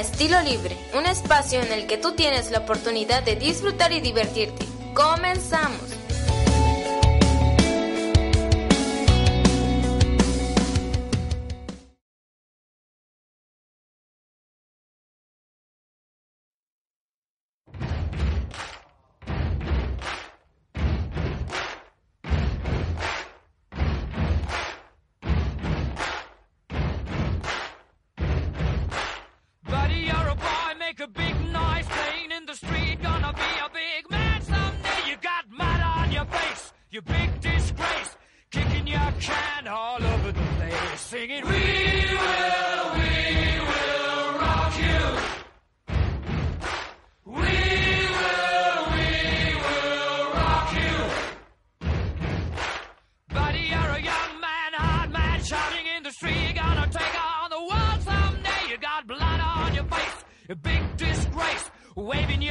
Estilo 0.00 0.40
Libre, 0.42 0.76
un 0.94 1.06
espacio 1.06 1.60
en 1.60 1.72
el 1.72 1.88
que 1.88 1.98
tú 1.98 2.12
tienes 2.12 2.52
la 2.52 2.60
oportunidad 2.60 3.24
de 3.24 3.34
disfrutar 3.34 3.90
y 3.90 4.00
divertirte. 4.00 4.64
Comenzamos. 4.94 5.97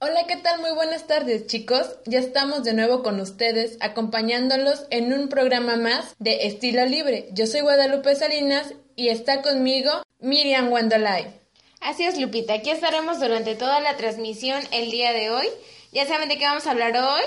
Hola, 0.00 0.26
¿qué 0.26 0.36
tal? 0.36 0.60
Muy 0.60 0.72
buenas 0.72 1.06
tardes, 1.06 1.46
chicos. 1.46 1.98
Ya 2.04 2.18
estamos 2.18 2.64
de 2.64 2.74
nuevo 2.74 3.02
con 3.02 3.20
ustedes, 3.20 3.78
acompañándolos 3.80 4.86
en 4.90 5.12
un 5.12 5.28
programa 5.28 5.76
más 5.76 6.14
de 6.18 6.46
Estilo 6.46 6.84
Libre. 6.84 7.28
Yo 7.32 7.46
soy 7.46 7.60
Guadalupe 7.60 8.14
Salinas 8.14 8.74
y 8.96 9.08
está 9.08 9.40
conmigo 9.40 10.02
Miriam 10.18 10.70
Wandolay. 10.70 11.40
Así 11.80 12.04
es, 12.04 12.18
Lupita. 12.18 12.54
Aquí 12.54 12.70
estaremos 12.70 13.20
durante 13.20 13.54
toda 13.54 13.80
la 13.80 13.96
transmisión 13.96 14.60
el 14.72 14.90
día 14.90 15.12
de 15.12 15.30
hoy. 15.30 15.46
¿Ya 15.92 16.06
saben 16.06 16.28
de 16.28 16.38
qué 16.38 16.44
vamos 16.44 16.66
a 16.66 16.72
hablar 16.72 16.96
hoy? 16.96 17.22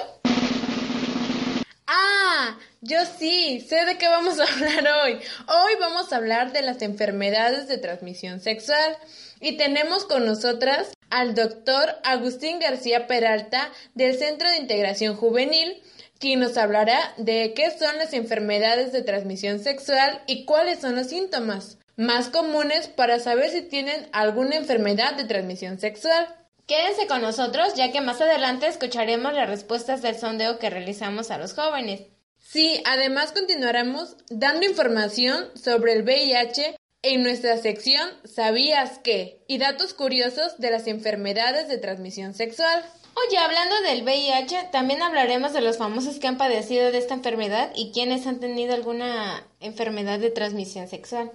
Ah, 1.88 2.60
yo 2.82 3.00
sí, 3.18 3.62
sé 3.62 3.86
de 3.86 3.98
qué 3.98 4.08
vamos 4.10 4.40
a 4.40 4.44
hablar 4.54 4.86
hoy. 5.04 5.14
Hoy 5.14 5.74
vamos 5.80 6.12
a 6.12 6.18
hablar 6.18 6.52
de 6.52 6.62
las 6.62 6.82
enfermedades 6.82 7.68
de 7.70 7.78
transmisión 7.78 8.42
sexual 8.42 8.98
y 9.40 9.58
tenemos 9.58 10.06
con 10.06 10.26
nosotras 10.26 10.94
al 11.10 11.36
doctor 11.36 11.96
Agustín 12.04 12.60
García 12.60 13.08
Peralta 13.08 13.72
del 13.96 14.18
Centro 14.18 14.50
de 14.50 14.58
Integración 14.58 15.16
Juvenil, 15.16 15.82
quien 16.20 16.40
nos 16.40 16.58
hablará 16.58 17.14
de 17.18 17.54
qué 17.56 17.72
son 17.72 17.98
las 17.98 18.14
enfermedades 18.14 18.92
de 18.92 19.04
transmisión 19.04 19.60
sexual 19.60 20.22
y 20.28 20.46
cuáles 20.46 20.80
son 20.80 20.96
los 20.96 21.08
síntomas 21.08 21.78
más 21.96 22.30
comunes 22.30 22.88
para 22.88 23.20
saber 23.20 23.50
si 23.50 23.64
tienen 23.64 24.08
alguna 24.12 24.56
enfermedad 24.56 25.16
de 25.16 25.26
transmisión 25.26 25.80
sexual. 25.80 26.28
Quédense 26.68 27.08
con 27.08 27.22
nosotros 27.22 27.74
ya 27.76 27.92
que 27.92 28.02
más 28.02 28.22
adelante 28.22 28.68
escucharemos 28.68 29.34
las 29.34 29.50
respuestas 29.50 30.02
del 30.02 30.16
sondeo 30.16 30.60
que 30.60 30.70
realizamos 30.70 31.32
a 31.32 31.38
los 31.38 31.54
jóvenes. 31.54 32.02
Sí, 32.40 32.82
además 32.86 33.32
continuaremos 33.32 34.18
dando 34.30 34.66
información 34.66 35.50
sobre 35.56 35.94
el 35.94 36.04
VIH 36.04 36.76
en 37.14 37.24
nuestra 37.24 37.58
sección 37.58 38.10
¿Sabías 38.26 39.00
qué? 39.04 39.40
y 39.48 39.58
datos 39.58 39.94
curiosos 39.94 40.58
de 40.58 40.72
las 40.72 40.88
enfermedades 40.88 41.68
de 41.68 41.78
transmisión 41.78 42.34
sexual. 42.34 42.84
Oye, 43.28 43.38
hablando 43.38 43.82
del 43.82 44.04
VIH, 44.04 44.70
también 44.72 45.02
hablaremos 45.02 45.54
de 45.54 45.62
los 45.62 45.78
famosos 45.78 46.20
que 46.20 46.28
han 46.28 46.38
padecido 46.38 46.92
de 46.92 47.00
esta 47.00 47.16
enfermedad 47.16 47.72
y 47.76 47.92
quienes 47.92 48.28
han 48.28 48.40
tenido 48.40 48.76
alguna 48.76 49.48
enfermedad 49.60 50.20
de 50.20 50.30
transmisión 50.30 50.88
sexual. 50.88 51.32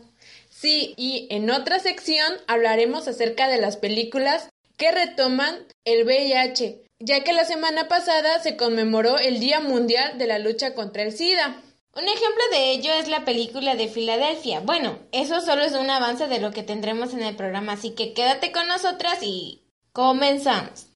Sí, 0.48 0.94
y 0.96 1.26
en 1.30 1.50
otra 1.50 1.80
sección 1.80 2.32
hablaremos 2.46 3.08
acerca 3.08 3.48
de 3.48 3.58
las 3.58 3.76
películas 3.76 4.48
que 4.76 4.92
retoman 4.92 5.66
el 5.84 6.04
VIH, 6.04 6.82
ya 7.00 7.24
que 7.24 7.32
la 7.32 7.44
semana 7.44 7.88
pasada 7.88 8.40
se 8.40 8.56
conmemoró 8.56 9.18
el 9.18 9.40
Día 9.40 9.60
Mundial 9.60 10.18
de 10.18 10.26
la 10.26 10.38
Lucha 10.38 10.74
contra 10.74 11.02
el 11.02 11.12
SIDA. 11.12 11.60
Un 11.94 12.04
ejemplo 12.04 12.42
de 12.50 12.72
ello 12.72 12.90
es 12.94 13.08
la 13.08 13.26
película 13.26 13.74
de 13.74 13.86
Filadelfia. 13.86 14.60
Bueno, 14.60 14.98
eso 15.12 15.42
solo 15.42 15.62
es 15.62 15.74
un 15.74 15.90
avance 15.90 16.26
de 16.26 16.40
lo 16.40 16.50
que 16.50 16.62
tendremos 16.62 17.12
en 17.12 17.22
el 17.22 17.36
programa, 17.36 17.72
así 17.72 17.90
que 17.90 18.14
quédate 18.14 18.50
con 18.50 18.66
nosotras 18.66 19.18
y 19.22 19.62
comenzamos. 19.92 20.86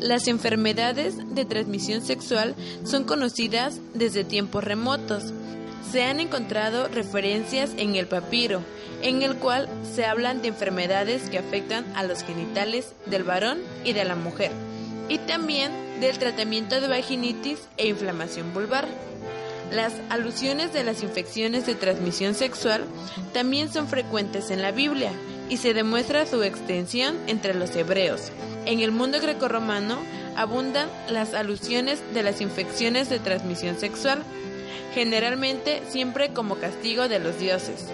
Las 0.00 0.28
enfermedades 0.28 1.34
de 1.34 1.44
transmisión 1.46 2.02
sexual 2.02 2.54
son 2.84 3.04
conocidas 3.04 3.80
desde 3.94 4.24
tiempos 4.24 4.64
remotos 4.64 5.32
se 5.90 6.04
han 6.04 6.20
encontrado 6.20 6.88
referencias 6.88 7.70
en 7.76 7.96
el 7.96 8.06
papiro, 8.06 8.62
en 9.02 9.22
el 9.22 9.36
cual 9.36 9.68
se 9.94 10.04
hablan 10.04 10.40
de 10.40 10.48
enfermedades 10.48 11.28
que 11.28 11.38
afectan 11.38 11.84
a 11.96 12.04
los 12.04 12.22
genitales 12.22 12.92
del 13.06 13.24
varón 13.24 13.58
y 13.84 13.92
de 13.92 14.04
la 14.04 14.14
mujer, 14.14 14.52
y 15.08 15.18
también 15.18 15.72
del 16.00 16.18
tratamiento 16.18 16.80
de 16.80 16.88
vaginitis 16.88 17.60
e 17.76 17.88
inflamación 17.88 18.54
vulvar. 18.54 18.86
Las 19.72 19.94
alusiones 20.08 20.72
de 20.72 20.84
las 20.84 21.02
infecciones 21.02 21.66
de 21.66 21.74
transmisión 21.74 22.34
sexual 22.34 22.84
también 23.32 23.72
son 23.72 23.88
frecuentes 23.88 24.50
en 24.50 24.62
la 24.62 24.72
Biblia 24.72 25.12
y 25.48 25.58
se 25.58 25.74
demuestra 25.74 26.26
su 26.26 26.42
extensión 26.42 27.16
entre 27.26 27.54
los 27.54 27.74
hebreos. 27.76 28.32
En 28.66 28.80
el 28.80 28.92
mundo 28.92 29.20
grecorromano 29.20 29.98
abundan 30.36 30.88
las 31.08 31.34
alusiones 31.34 32.00
de 32.14 32.22
las 32.22 32.40
infecciones 32.40 33.08
de 33.10 33.18
transmisión 33.18 33.78
sexual, 33.78 34.22
generalmente 34.94 35.82
siempre 35.88 36.32
como 36.32 36.56
castigo 36.56 37.08
de 37.08 37.18
los 37.18 37.38
dioses, 37.38 37.86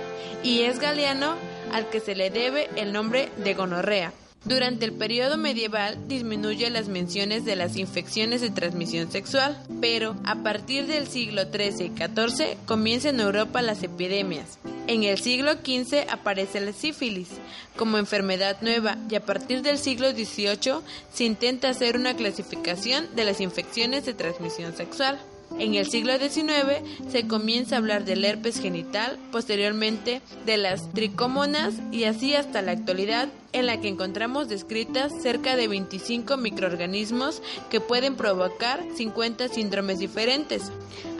y 0.43 0.63
es 0.63 0.79
Galeano 0.79 1.35
al 1.73 1.89
que 1.89 2.01
se 2.01 2.15
le 2.15 2.31
debe 2.31 2.69
el 2.77 2.93
nombre 2.93 3.31
de 3.39 3.55
gonorrea. 3.55 4.13
Durante 4.47 4.85
el 4.85 4.93
periodo 4.93 5.37
medieval 5.37 6.07
disminuye 6.07 6.71
las 6.71 6.87
menciones 6.87 7.45
de 7.45 7.57
las 7.57 7.77
infecciones 7.77 8.41
de 8.41 8.51
transmisión 8.51 9.11
sexual, 9.11 9.61
pero 9.81 10.15
a 10.25 10.37
partir 10.45 10.87
del 10.87 11.09
siglo 11.09 11.43
XIII 11.51 11.87
y 11.87 11.99
XIV 11.99 12.57
comienzan 12.65 13.17
en 13.17 13.23
Europa 13.23 13.61
las 13.61 13.83
epidemias. 13.83 14.61
En 14.87 15.03
el 15.03 15.19
siglo 15.19 15.55
XV 15.55 16.09
aparece 16.09 16.61
la 16.61 16.73
sífilis 16.73 17.31
como 17.77 17.99
enfermedad 17.99 18.59
nueva 18.61 18.97
y 19.11 19.17
a 19.17 19.25
partir 19.25 19.63
del 19.63 19.79
siglo 19.79 20.13
XVIII 20.13 20.81
se 21.13 21.25
intenta 21.25 21.69
hacer 21.69 21.97
una 21.97 22.15
clasificación 22.15 23.17
de 23.17 23.25
las 23.25 23.41
infecciones 23.41 24.07
de 24.07 24.15
transmisión 24.15 24.77
sexual. 24.77 25.19
En 25.59 25.75
el 25.75 25.87
siglo 25.87 26.13
XIX 26.19 27.11
se 27.11 27.27
comienza 27.27 27.77
a 27.77 27.79
hablar 27.79 28.05
del 28.05 28.25
herpes 28.25 28.61
genital, 28.61 29.19
posteriormente 29.33 30.21
de 30.45 30.57
las 30.57 30.93
tricómonas 30.93 31.75
y 31.93 32.05
así 32.05 32.35
hasta 32.35 32.63
la 32.63 32.73
actualidad 32.73 33.29
en 33.57 33.67
la 33.67 33.81
que 33.81 33.89
encontramos 33.89 34.49
descritas 34.49 35.13
cerca 35.23 35.57
de 35.57 35.67
25 35.67 36.37
microorganismos 36.37 37.43
que 37.71 37.81
pueden 37.81 38.15
provocar 38.15 38.85
50 38.95 39.49
síndromes 39.49 39.99
diferentes. 39.99 40.71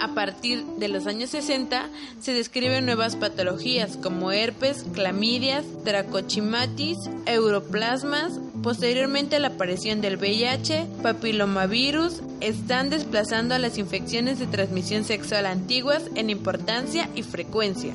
A 0.01 0.15
partir 0.15 0.63
de 0.79 0.89
los 0.89 1.07
años 1.07 1.31
60 1.31 1.89
se 2.21 2.35
describen 2.35 2.85
nuevas 2.85 3.17
patologías 3.17 3.97
como 3.97 4.33
herpes, 4.33 4.85
clamidias, 4.93 5.65
dracochimatis, 5.83 6.99
europlasmas, 7.25 8.39
posteriormente 8.63 9.39
la 9.39 9.49
aparición 9.49 10.03
del 10.03 10.19
VIH, 10.19 10.87
papilomavirus, 11.03 12.21
están 12.41 12.91
desplazando 12.91 13.55
a 13.55 13.59
las 13.59 13.79
infecciones 13.79 14.39
de 14.39 14.47
transmisión 14.47 15.05
sexual 15.05 15.47
antiguas 15.47 16.11
en 16.15 16.29
importancia 16.29 17.09
y 17.15 17.23
frecuencia. 17.23 17.95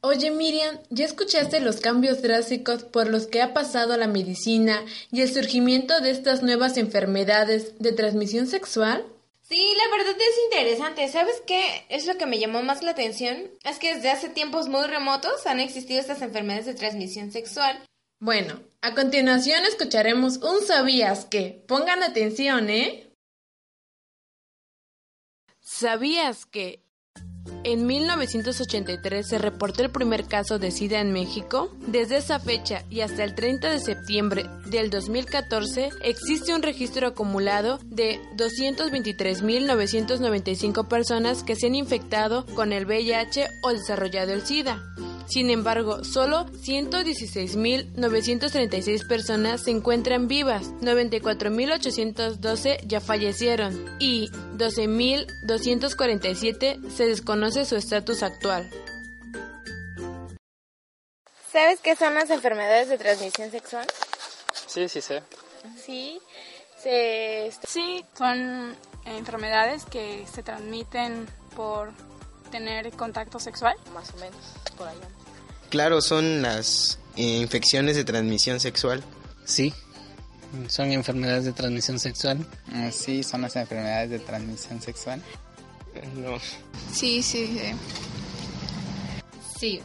Oye 0.00 0.30
Miriam, 0.30 0.78
¿ya 0.90 1.04
escuchaste 1.04 1.58
los 1.58 1.80
cambios 1.80 2.22
drásticos 2.22 2.84
por 2.84 3.08
los 3.08 3.26
que 3.26 3.42
ha 3.42 3.52
pasado 3.52 3.96
la 3.96 4.06
medicina 4.06 4.84
y 5.10 5.22
el 5.22 5.32
surgimiento 5.32 6.00
de 6.00 6.10
estas 6.10 6.42
nuevas 6.42 6.76
enfermedades 6.76 7.76
de 7.80 7.92
transmisión 7.92 8.46
sexual? 8.46 9.04
Sí, 9.42 9.74
la 9.76 9.96
verdad 9.96 10.14
es 10.14 10.44
interesante. 10.44 11.08
¿Sabes 11.08 11.42
qué 11.46 11.84
es 11.88 12.06
lo 12.06 12.16
que 12.16 12.26
me 12.26 12.38
llamó 12.38 12.62
más 12.62 12.82
la 12.82 12.92
atención? 12.92 13.50
Es 13.64 13.78
que 13.78 13.94
desde 13.94 14.10
hace 14.10 14.28
tiempos 14.28 14.68
muy 14.68 14.84
remotos 14.86 15.46
han 15.46 15.58
existido 15.58 16.00
estas 16.00 16.22
enfermedades 16.22 16.66
de 16.66 16.74
transmisión 16.74 17.32
sexual. 17.32 17.82
Bueno, 18.20 18.60
a 18.82 18.94
continuación 18.94 19.64
escucharemos 19.64 20.36
un 20.38 20.64
sabías 20.66 21.24
que. 21.24 21.64
Pongan 21.66 22.02
atención, 22.02 22.68
¿eh? 22.70 23.10
¿Sabías 25.60 26.46
que 26.46 26.82
en 27.64 27.86
1983 27.86 29.26
se 29.26 29.38
reportó 29.38 29.82
el 29.82 29.88
primer 29.90 30.26
caso 30.26 30.58
de 30.58 30.70
SIDA 30.70 31.00
en 31.00 31.12
México. 31.12 31.70
Desde 31.86 32.18
esa 32.18 32.38
fecha 32.40 32.84
y 32.90 33.00
hasta 33.00 33.24
el 33.24 33.34
30 33.34 33.70
de 33.70 33.80
septiembre 33.80 34.44
del 34.66 34.90
2014 34.90 35.88
existe 36.02 36.54
un 36.54 36.62
registro 36.62 37.08
acumulado 37.08 37.78
de 37.84 38.20
223.995 38.36 40.86
personas 40.88 41.42
que 41.42 41.56
se 41.56 41.66
han 41.66 41.74
infectado 41.74 42.46
con 42.54 42.72
el 42.72 42.86
VIH 42.86 43.48
o 43.62 43.72
desarrollado 43.72 44.32
el 44.32 44.42
SIDA. 44.42 44.80
Sin 45.28 45.50
embargo, 45.50 46.02
solo 46.04 46.46
116.936 46.46 49.06
personas 49.06 49.64
se 49.64 49.72
encuentran 49.72 50.26
vivas, 50.26 50.70
94.812 50.80 52.78
ya 52.86 53.02
fallecieron 53.02 53.98
y 54.00 54.30
12.247 54.56 56.90
se 56.90 57.06
desconoce 57.06 57.66
su 57.66 57.76
estatus 57.76 58.22
actual. 58.22 58.70
¿Sabes 61.52 61.80
qué 61.80 61.94
son 61.94 62.14
las 62.14 62.30
enfermedades 62.30 62.88
de 62.88 62.96
transmisión 62.96 63.50
sexual? 63.50 63.86
Sí, 64.66 64.88
sí 64.88 65.02
sé. 65.02 65.22
Sí, 65.76 66.18
se... 66.82 67.52
sí, 67.66 68.02
son 68.16 68.74
enfermedades 69.04 69.84
que 69.84 70.24
se 70.32 70.42
transmiten 70.42 71.28
por 71.54 71.92
tener 72.50 72.90
contacto 72.92 73.38
sexual. 73.38 73.76
Más 73.92 74.14
o 74.14 74.16
menos, 74.16 74.40
por 74.76 74.88
allá. 74.88 75.17
Claro, 75.70 76.00
son 76.00 76.42
las 76.42 76.98
eh, 77.16 77.38
infecciones 77.38 77.96
de 77.96 78.04
transmisión 78.04 78.60
sexual. 78.60 79.02
Sí, 79.44 79.74
son 80.68 80.92
enfermedades 80.92 81.44
de 81.44 81.52
transmisión 81.52 81.98
sexual. 81.98 82.46
Ah, 82.72 82.90
sí, 82.90 83.22
son 83.22 83.42
las 83.42 83.56
enfermedades 83.56 84.10
de 84.10 84.18
transmisión 84.18 84.80
sexual. 84.80 85.22
No. 86.14 86.38
Sí, 86.92 87.22
sí, 87.22 87.46
sí. 87.46 87.74
Sí, 89.58 89.80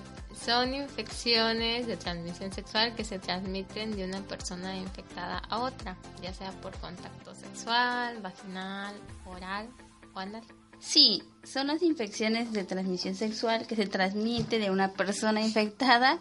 son 0.46 0.74
infecciones 0.74 1.88
de 1.88 1.98
transmisión 1.98 2.52
sexual 2.54 2.96
que 2.96 3.04
se 3.04 3.20
transmiten 3.20 3.96
de 3.96 4.06
una 4.06 4.22
persona 4.22 4.78
infectada 4.78 5.40
a 5.50 5.60
otra, 5.60 5.98
ya 6.22 6.34
sea 6.34 6.52
por 6.62 6.78
contacto 6.78 7.34
sexual, 7.34 8.20
vaginal, 8.22 8.96
oral 9.26 9.70
o 10.14 10.20
anal. 10.20 10.44
Sí, 10.84 11.24
son 11.46 11.68
las 11.68 11.82
infecciones 11.82 12.52
de 12.52 12.66
transmisión 12.66 13.16
sexual 13.16 13.66
que 13.68 13.76
se 13.78 13.88
transmite 13.88 14.60
de 14.60 14.70
una 14.70 14.92
persona 14.92 15.40
infectada 15.40 16.20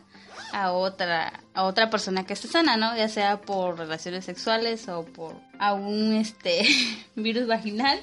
a 0.52 0.72
otra 0.72 1.42
a 1.52 1.64
otra 1.64 1.90
persona 1.90 2.24
que 2.24 2.34
esté 2.34 2.46
sana, 2.46 2.76
¿no? 2.76 2.96
Ya 2.96 3.08
sea 3.08 3.40
por 3.40 3.76
relaciones 3.76 4.24
sexuales 4.24 4.88
o 4.88 5.04
por 5.04 5.34
a 5.58 5.74
un 5.74 6.14
este 6.14 6.62
virus 7.16 7.48
vaginal, 7.48 8.00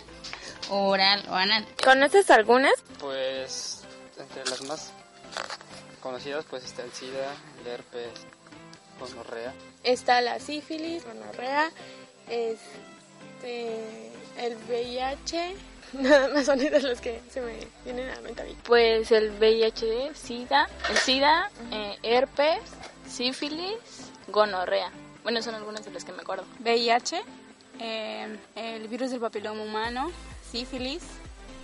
oral 0.69 1.23
o 1.29 1.33
anal. 1.33 1.65
¿Conoces 1.81 2.29
algunas? 2.29 2.73
Pues 2.99 3.83
entre 4.17 4.43
las 4.45 4.61
más 4.63 4.91
conocidas 6.01 6.45
pues 6.49 6.65
está 6.65 6.83
el 6.83 6.91
SIDA, 6.91 7.33
el 7.61 7.67
herpes, 7.67 8.11
gonorrea. 8.99 9.53
Está 9.83 10.19
la 10.19 10.39
sífilis, 10.39 11.05
gonorrea, 11.05 11.71
este 12.27 13.79
el 14.37 14.57
VIH 14.67 15.55
Nada 15.93 16.29
más 16.29 16.45
son 16.45 16.61
esas 16.61 16.83
las 16.83 17.01
que 17.01 17.19
se 17.29 17.41
me 17.41 17.53
vienen 17.83 18.09
a 18.09 18.15
la 18.15 18.21
mente 18.21 18.41
a 18.41 18.45
mí. 18.45 18.55
Pues 18.63 19.11
el 19.11 19.31
VIH, 19.31 20.13
SIDA, 20.13 20.69
el 20.89 20.97
SIDA, 20.97 21.49
eh, 21.71 21.97
herpes, 22.03 22.59
sífilis, 23.09 23.73
gonorrea. 24.27 24.91
Bueno, 25.23 25.41
son 25.41 25.55
algunas 25.55 25.83
de 25.85 25.91
las 25.91 26.05
que 26.05 26.11
me 26.11 26.21
acuerdo. 26.21 26.45
VIH, 26.59 27.21
eh, 27.79 28.37
el 28.55 28.87
virus 28.87 29.11
del 29.11 29.19
papiloma 29.19 29.63
humano, 29.63 30.11
sífilis, 30.51 31.01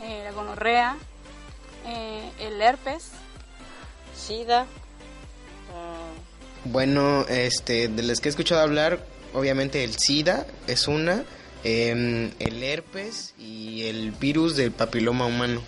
eh, 0.01 0.23
la 0.23 0.31
gonorrea, 0.31 0.97
el 2.39 2.61
herpes, 2.61 3.11
SIDA. 4.15 4.65
Bueno, 6.65 7.27
este, 7.27 7.89
de 7.89 8.01
las 8.01 8.19
que 8.19 8.29
he 8.29 8.31
escuchado 8.31 8.61
hablar, 8.61 9.05
obviamente 9.35 9.83
el 9.83 9.93
SIDA 9.93 10.47
es 10.65 10.87
una, 10.87 11.23
Em, 11.67 12.31
el 12.37 12.61
herpes 12.61 13.33
y 13.39 13.85
el 13.87 14.11
virus 14.11 14.55
del 14.55 14.71
papiloma 14.71 15.25
humano. 15.25 15.63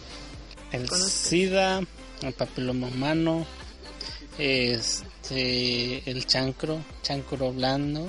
El 0.72 0.88
SIDA, 0.92 1.82
el 2.22 2.34
papiloma 2.34 2.86
humano, 2.86 3.48
este, 4.38 6.08
el 6.08 6.27
chancro, 6.27 6.80
chancro 7.01 7.51
blando, 7.51 8.08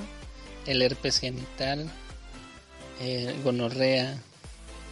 el 0.67 0.83
herpes 0.83 1.17
genital, 1.17 1.89
el 3.01 3.41
gonorrea, 3.41 4.21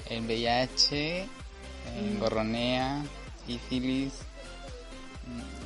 el 0.10 0.26
VIH, 0.26 1.20
el 2.00 2.16
mm. 2.16 2.20
gorronea, 2.20 3.06
sífilis, 3.46 4.14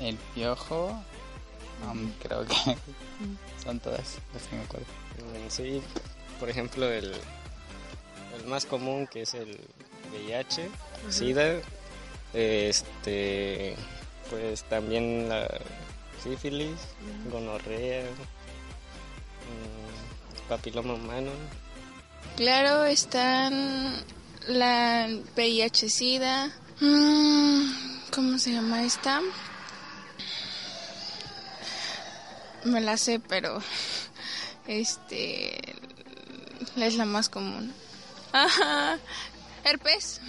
el 0.01 0.17
piojo, 0.35 1.01
creo 2.21 2.45
que 2.45 2.71
mm. 2.71 3.63
son 3.63 3.79
todas 3.79 4.17
las 4.33 4.43
que 4.43 4.55
me 4.57 4.63
acuerdo. 4.63 4.88
Sí, 5.47 5.81
por 6.41 6.50
ejemplo, 6.50 6.91
el, 6.91 7.13
el 8.36 8.48
más 8.48 8.65
común 8.65 9.05
que 9.05 9.21
es 9.21 9.36
el 9.36 9.60
VIH, 10.12 10.67
SIDA, 11.07 11.62
este, 12.33 13.75
pues 14.27 14.63
también 14.63 15.29
la 15.29 15.48
sífilis, 16.24 16.79
gonorrea, 17.31 18.05
mm, 19.45 20.50
papiloma 20.50 20.95
humano. 20.95 21.29
Claro, 22.38 22.86
están 22.86 24.03
la 24.48 25.10
VIH-Sida, 25.36 26.51
mm, 26.79 27.71
¿cómo 28.12 28.39
se 28.39 28.53
llama 28.53 28.83
esta? 28.83 29.21
Me 32.63 32.81
la 32.81 32.98
sé, 32.98 33.19
pero 33.19 33.62
este 34.65 35.80
es 36.77 36.96
la 36.96 37.06
más 37.06 37.30
común. 37.30 37.74
Ajá. 38.32 38.98
Herpes. 39.63 40.22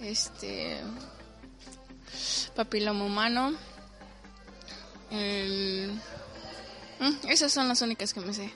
Este. 0.00 0.80
Papiloma 2.54 3.04
humano. 3.04 3.52
Mm, 5.10 5.90
esas 7.28 7.52
son 7.52 7.68
las 7.68 7.82
únicas 7.82 8.14
que 8.14 8.20
me 8.20 8.32
sé. 8.32 8.52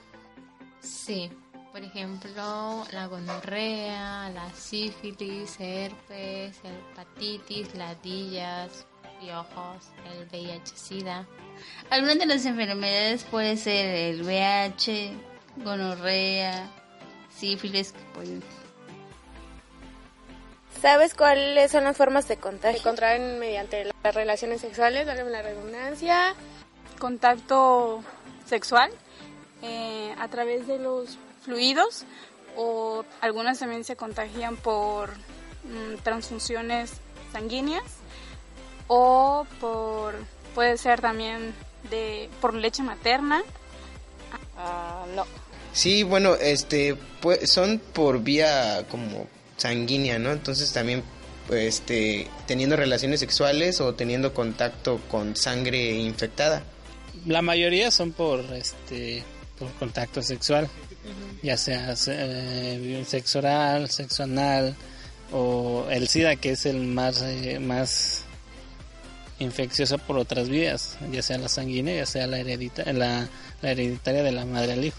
Sí, 0.80 1.30
Por 1.72 1.82
ejemplo, 1.84 2.86
la 2.92 3.06
gonorrea, 3.06 4.30
la 4.30 4.50
sífilis, 4.54 5.56
herpes, 5.58 6.56
el 6.64 6.72
hepatitis, 6.92 7.74
ladillas, 7.74 8.86
piojos, 9.20 9.84
el 10.10 10.26
VIH-Sida. 10.28 11.26
Algunas 11.90 12.18
de 12.18 12.24
las 12.26 12.46
enfermedades 12.46 13.24
puede 13.24 13.58
ser 13.58 13.86
el 13.86 14.22
VIH, 14.22 15.12
gonorrea, 15.56 16.70
sífilis, 17.30 17.94
¿Sabes 20.80 21.14
cuáles 21.14 21.70
son 21.70 21.84
las 21.84 21.96
formas 21.96 22.28
de 22.28 22.36
contagio? 22.36 22.78
Se 22.78 22.84
contraen 22.84 23.38
mediante 23.38 23.84
las 23.84 24.14
relaciones 24.14 24.60
sexuales, 24.60 25.06
dale 25.06 25.24
la 25.28 25.42
redundancia, 25.42 26.34
contacto 26.98 28.02
sexual 28.46 28.90
eh, 29.62 30.14
a 30.18 30.28
través 30.28 30.66
de 30.66 30.78
los 30.78 31.18
fluidos 31.42 32.04
o 32.56 33.04
algunas 33.20 33.58
también 33.58 33.84
se 33.84 33.96
contagian 33.96 34.56
por 34.56 35.10
mm, 35.64 35.96
transfusiones 36.02 36.92
sanguíneas 37.32 37.84
o 38.86 39.46
por 39.60 40.14
puede 40.54 40.78
ser 40.78 41.00
también 41.00 41.54
de 41.90 42.30
por 42.40 42.54
leche 42.54 42.82
materna. 42.82 43.42
Ah, 44.58 45.04
no. 45.14 45.26
Sí, 45.76 46.04
bueno, 46.04 46.36
este 46.36 46.96
pues, 47.20 47.52
son 47.52 47.78
por 47.92 48.22
vía 48.22 48.86
como 48.90 49.26
sanguínea, 49.58 50.18
¿no? 50.18 50.32
Entonces 50.32 50.72
también 50.72 51.02
este 51.50 52.28
teniendo 52.46 52.76
relaciones 52.76 53.20
sexuales 53.20 53.82
o 53.82 53.92
teniendo 53.92 54.32
contacto 54.32 55.02
con 55.10 55.36
sangre 55.36 55.98
infectada. 55.98 56.64
La 57.26 57.42
mayoría 57.42 57.90
son 57.90 58.12
por 58.12 58.40
este 58.54 59.22
por 59.58 59.70
contacto 59.72 60.22
sexual, 60.22 60.66
ya 61.42 61.58
sea 61.58 61.94
eh, 62.06 63.04
sexo 63.06 63.40
oral, 63.40 63.90
sexo 63.90 64.22
anal 64.22 64.74
o 65.30 65.88
el 65.90 66.08
SIDA 66.08 66.36
que 66.36 66.52
es 66.52 66.64
el 66.64 66.86
más 66.86 67.20
eh, 67.20 67.58
más 67.60 68.22
infeccioso 69.40 69.98
por 69.98 70.16
otras 70.16 70.48
vías, 70.48 70.96
ya 71.12 71.20
sea 71.20 71.36
la 71.36 71.50
sanguínea, 71.50 71.96
ya 71.96 72.06
sea 72.06 72.26
la, 72.26 72.38
heredita, 72.38 72.90
la, 72.94 73.28
la 73.60 73.70
hereditaria 73.70 74.22
de 74.22 74.32
la 74.32 74.46
madre 74.46 74.72
al 74.72 74.82
hijo. 74.86 74.96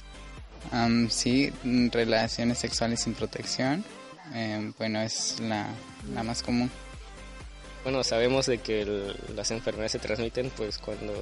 Sí, 1.09 1.51
relaciones 1.91 2.57
sexuales 2.57 3.01
sin 3.01 3.13
protección, 3.13 3.83
eh, 4.33 4.71
bueno, 4.77 5.01
es 5.01 5.39
la, 5.39 5.67
la, 6.13 6.23
más 6.23 6.43
común. 6.43 6.69
Bueno, 7.83 8.03
sabemos 8.03 8.45
de 8.45 8.57
que 8.57 9.15
las 9.35 9.51
enfermedades 9.51 9.93
se 9.93 9.99
transmiten 9.99 10.49
pues 10.55 10.77
cuando, 10.77 11.13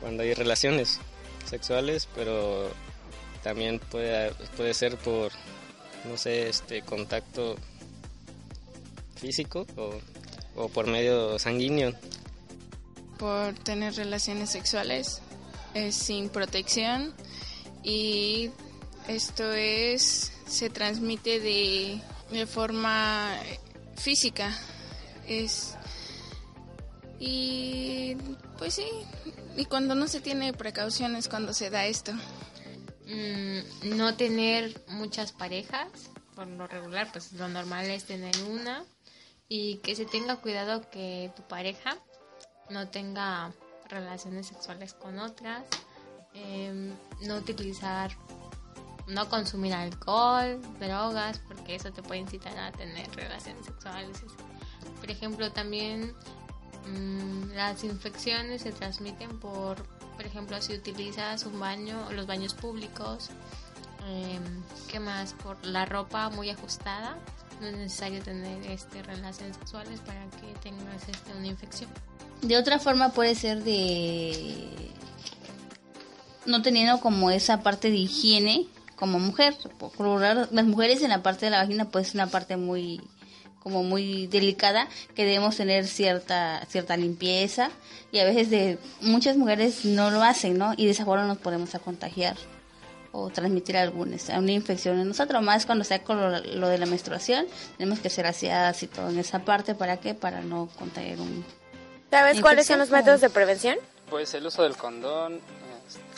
cuando 0.00 0.22
hay 0.22 0.34
relaciones 0.34 1.00
sexuales, 1.48 2.08
pero 2.14 2.70
también 3.42 3.78
puede, 3.78 4.32
puede 4.56 4.74
ser 4.74 4.96
por, 4.96 5.30
no 6.04 6.16
sé, 6.16 6.48
este 6.48 6.82
contacto 6.82 7.56
físico 9.14 9.66
o, 9.76 9.94
o 10.56 10.68
por 10.68 10.86
medio 10.86 11.38
sanguíneo. 11.38 11.92
Por 13.18 13.54
tener 13.54 13.94
relaciones 13.94 14.50
sexuales 14.50 15.20
es 15.74 15.94
sin 15.94 16.28
protección 16.28 17.14
y 17.82 18.50
esto 19.06 19.52
es 19.52 20.32
se 20.46 20.70
transmite 20.70 21.40
de, 21.40 22.00
de 22.30 22.46
forma 22.46 23.34
física. 23.96 24.56
Es 25.26 25.74
y 27.20 28.14
pues 28.58 28.74
sí 28.74 28.88
y 29.56 29.64
cuando 29.64 29.94
no 29.94 30.06
se 30.06 30.20
tiene 30.20 30.52
precauciones 30.52 31.28
cuando 31.28 31.52
se 31.52 31.70
da 31.70 31.86
esto. 31.86 32.12
Mm, 33.06 33.96
no 33.96 34.14
tener 34.16 34.82
muchas 34.88 35.32
parejas 35.32 35.88
por 36.34 36.46
lo 36.46 36.66
regular 36.66 37.10
pues 37.10 37.32
lo 37.32 37.48
normal 37.48 37.86
es 37.86 38.04
tener 38.04 38.34
una. 38.48 38.84
Y 39.50 39.78
que 39.78 39.96
se 39.96 40.04
tenga 40.04 40.36
cuidado 40.36 40.90
que 40.90 41.32
tu 41.34 41.42
pareja 41.42 41.96
no 42.68 42.88
tenga 42.88 43.52
relaciones 43.88 44.46
sexuales 44.46 44.92
con 44.92 45.18
otras 45.18 45.64
em, 46.44 46.92
no 47.22 47.36
utilizar 47.36 48.10
no 49.08 49.28
consumir 49.28 49.72
alcohol, 49.72 50.60
drogas, 50.78 51.40
porque 51.48 51.74
eso 51.74 51.90
te 51.90 52.02
puede 52.02 52.20
incitar 52.20 52.56
a 52.58 52.72
tener 52.72 53.10
relaciones 53.16 53.64
sexuales. 53.64 54.22
Por 55.00 55.10
ejemplo, 55.10 55.50
también 55.52 56.14
mm, 56.86 57.52
las 57.54 57.84
infecciones 57.84 58.62
se 58.62 58.72
transmiten 58.72 59.38
por, 59.38 59.82
por 60.16 60.26
ejemplo, 60.26 60.60
si 60.60 60.74
utilizas 60.74 61.44
un 61.46 61.58
baño, 61.58 61.96
los 62.12 62.26
baños 62.26 62.54
públicos, 62.54 63.30
eh, 64.06 64.38
¿qué 64.88 65.00
más? 65.00 65.32
Por 65.32 65.64
la 65.64 65.86
ropa 65.86 66.28
muy 66.30 66.50
ajustada, 66.50 67.18
no 67.60 67.66
es 67.66 67.76
necesario 67.76 68.22
tener 68.22 68.64
este, 68.70 69.02
relaciones 69.02 69.56
sexuales 69.56 70.00
para 70.00 70.24
que 70.26 70.52
tengas 70.62 71.08
este, 71.08 71.32
una 71.36 71.46
infección. 71.46 71.90
De 72.42 72.56
otra 72.56 72.78
forma 72.78 73.10
puede 73.10 73.34
ser 73.34 73.64
de 73.64 74.92
no 76.48 76.62
teniendo 76.62 77.00
como 77.00 77.30
esa 77.30 77.62
parte 77.62 77.90
de 77.90 77.96
higiene 77.96 78.66
como 78.96 79.20
mujer. 79.20 79.56
Por 79.78 80.20
las 80.20 80.64
mujeres 80.64 81.02
en 81.02 81.10
la 81.10 81.22
parte 81.22 81.46
de 81.46 81.50
la 81.50 81.58
vagina 81.58 81.84
pues 81.86 82.08
es 82.08 82.14
una 82.14 82.26
parte 82.26 82.56
muy 82.56 83.00
como 83.60 83.82
muy 83.82 84.26
delicada 84.28 84.88
que 85.14 85.24
debemos 85.24 85.56
tener 85.56 85.86
cierta 85.86 86.64
cierta 86.68 86.96
limpieza 86.96 87.70
y 88.12 88.18
a 88.18 88.24
veces 88.24 88.50
de 88.50 88.78
muchas 89.00 89.36
mujeres 89.36 89.84
no 89.84 90.10
lo 90.10 90.22
hacen, 90.22 90.56
¿no? 90.56 90.72
Y 90.76 90.86
de 90.86 90.92
esa 90.92 91.04
forma 91.04 91.26
nos 91.26 91.38
podemos 91.38 91.74
a 91.74 91.78
contagiar 91.78 92.36
o 93.12 93.30
transmitir 93.30 93.76
alguna 93.76 94.16
una 94.36 94.52
infección 94.52 94.98
en 94.98 95.08
nosotros, 95.08 95.42
más 95.42 95.66
cuando 95.66 95.84
sea 95.84 96.02
con 96.02 96.20
lo, 96.20 96.68
de 96.68 96.78
la 96.78 96.86
menstruación, 96.86 97.46
tenemos 97.76 98.00
que 98.00 98.10
ser 98.10 98.26
aseadas 98.26 98.82
y 98.82 98.86
todo 98.86 99.08
en 99.10 99.18
esa 99.18 99.40
parte, 99.40 99.74
¿para 99.74 99.98
qué? 99.98 100.14
Para 100.14 100.40
no 100.40 100.68
contagiar 100.78 101.20
un... 101.20 101.44
¿Sabes 102.10 102.40
cuáles 102.40 102.66
son 102.66 102.78
los 102.78 102.90
métodos 102.90 103.20
de 103.20 103.30
prevención? 103.30 103.76
Pues 104.08 104.32
el 104.34 104.46
uso 104.46 104.62
del 104.62 104.76
condón, 104.76 105.40
este, 105.86 106.17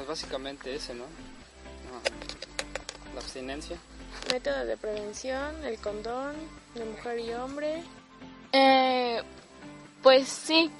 pues 0.00 0.08
básicamente 0.08 0.74
ese, 0.74 0.94
¿no? 0.94 1.04
La 3.14 3.20
abstinencia. 3.20 3.76
Métodos 4.32 4.66
de 4.66 4.78
prevención, 4.78 5.62
el 5.64 5.78
condón, 5.78 6.34
de 6.74 6.86
mujer 6.86 7.18
y 7.18 7.34
hombre. 7.34 7.82
Eh, 8.52 9.20
pues 10.02 10.26
sí, 10.26 10.70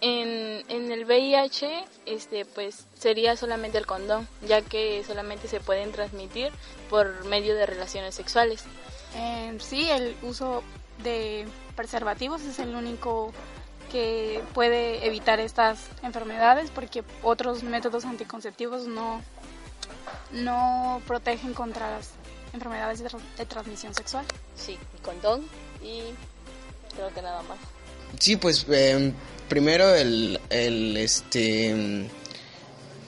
en, 0.00 0.64
en 0.68 0.90
el 0.90 1.04
VIH 1.04 1.84
este 2.06 2.46
pues 2.46 2.86
sería 2.94 3.36
solamente 3.36 3.76
el 3.76 3.84
condón, 3.84 4.26
ya 4.48 4.62
que 4.62 5.04
solamente 5.04 5.48
se 5.48 5.60
pueden 5.60 5.92
transmitir 5.92 6.50
por 6.88 7.26
medio 7.26 7.54
de 7.54 7.66
relaciones 7.66 8.14
sexuales. 8.14 8.64
Eh, 9.16 9.54
sí, 9.60 9.90
el 9.90 10.16
uso 10.22 10.62
de 11.02 11.46
preservativos 11.76 12.40
es 12.42 12.58
el 12.58 12.74
único 12.74 13.34
que 13.92 14.42
puede 14.54 15.06
evitar 15.06 15.38
estas 15.38 15.78
enfermedades 16.02 16.70
porque 16.70 17.04
otros 17.22 17.62
métodos 17.62 18.06
anticonceptivos 18.06 18.86
no 18.86 19.20
no 20.32 21.02
protegen 21.06 21.52
contra 21.52 21.90
las 21.90 22.10
enfermedades 22.54 23.02
de, 23.02 23.46
transmisión 23.46 23.94
sexual. 23.94 24.24
Sí, 24.56 24.78
condón 25.02 25.42
y 25.82 26.00
creo 26.94 27.12
que 27.14 27.20
nada 27.20 27.42
más. 27.42 27.58
Sí, 28.18 28.36
pues 28.36 28.66
em, 28.70 29.12
primero 29.48 29.94
el, 29.94 30.40
el 30.48 30.96
este 30.96 32.08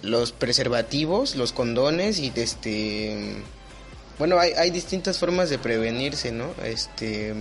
los 0.02 0.32
preservativos, 0.32 1.34
los 1.34 1.54
condones 1.54 2.18
y 2.18 2.30
este 2.36 3.42
bueno, 4.18 4.38
hay, 4.38 4.52
hay 4.52 4.70
distintas 4.70 5.18
formas 5.18 5.48
de 5.48 5.58
prevenirse, 5.58 6.30
¿no? 6.30 6.54
Este 6.62 7.34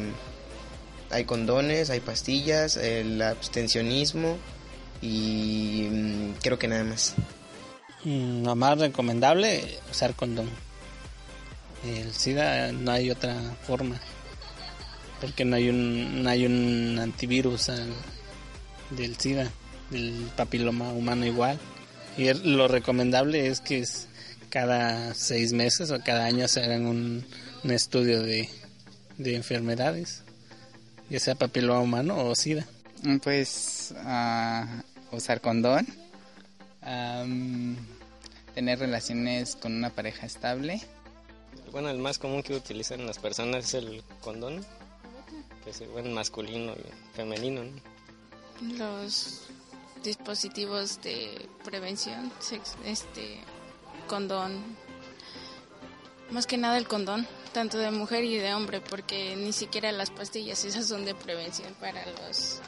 hay 1.13 1.25
condones, 1.25 1.89
hay 1.89 1.99
pastillas, 1.99 2.77
el 2.77 3.21
abstencionismo 3.21 4.37
y 5.01 5.87
mm, 5.89 6.33
creo 6.41 6.57
que 6.57 6.67
nada 6.67 6.83
más. 6.83 7.15
Mm, 8.03 8.43
lo 8.43 8.55
más 8.55 8.79
recomendable 8.79 9.79
usar 9.91 10.15
condón. 10.15 10.49
El 11.85 12.13
SIDA 12.13 12.71
no 12.71 12.91
hay 12.91 13.11
otra 13.11 13.35
forma. 13.65 13.99
Porque 15.21 15.45
no 15.45 15.55
hay 15.55 15.69
un, 15.69 16.23
no 16.23 16.29
hay 16.29 16.45
un 16.45 16.99
antivirus 16.99 17.71
del 18.89 19.17
SIDA, 19.17 19.49
del 19.89 20.29
papiloma 20.35 20.91
humano 20.91 21.25
igual. 21.25 21.59
Y 22.17 22.31
lo 22.33 22.67
recomendable 22.67 23.47
es 23.47 23.61
que 23.61 23.83
cada 24.49 25.13
seis 25.15 25.51
meses 25.51 25.89
o 25.89 25.99
cada 26.01 26.25
año 26.25 26.47
se 26.47 26.63
hagan 26.63 26.85
un, 26.85 27.25
estudio 27.63 28.21
de, 28.21 28.49
enfermedades, 29.17 30.22
ya 31.09 31.19
sea 31.19 31.35
papiloma 31.35 31.79
humano 31.81 32.17
o 32.17 32.35
SIDA. 32.35 32.65
Pues 33.21 33.93
usar 35.11 35.41
condón 35.41 35.85
tener 38.53 38.79
relaciones 38.79 39.55
con 39.55 39.73
una 39.73 39.89
pareja 39.89 40.25
estable. 40.25 40.81
Bueno, 41.71 41.89
el 41.89 41.97
más 41.97 42.19
común 42.19 42.43
que 42.43 42.55
utilizan 42.55 43.05
las 43.05 43.17
personas 43.17 43.65
es 43.65 43.73
el 43.73 44.03
condón, 44.21 44.63
que 45.63 45.71
es 45.71 45.91
bueno, 45.91 46.11
masculino 46.11 46.73
y 46.73 47.15
femenino. 47.15 47.61
Los 48.77 49.47
dispositivos 50.03 51.01
de 51.01 51.49
prevención, 51.63 52.31
este, 52.85 53.39
condón. 54.07 54.61
Más 56.33 56.47
que 56.47 56.57
nada 56.57 56.79
el 56.79 56.87
condón, 56.87 57.27
tanto 57.53 57.77
de 57.77 57.91
mujer 57.91 58.23
y 58.23 58.37
de 58.37 58.55
hombre, 58.55 58.81
porque 58.81 59.35
ni 59.35 59.53
siquiera 59.53 59.91
las 59.91 60.09
pastillas 60.09 60.65
esas 60.65 60.87
son 60.87 61.05
de 61.05 61.13
prevención 61.13 61.71
para 61.79 62.03
los 62.07 62.59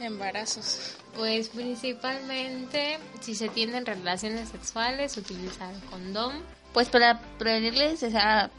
embarazos. 0.00 0.96
Pues 1.14 1.50
principalmente 1.50 2.98
si 3.20 3.36
se 3.36 3.48
tienen 3.48 3.86
relaciones 3.86 4.48
sexuales, 4.48 5.16
utilizar 5.16 5.72
condón. 5.88 6.32
Pues 6.72 6.88
para 6.88 7.20
prevenirles, 7.38 8.02
o 8.02 8.10
sea, 8.10 8.50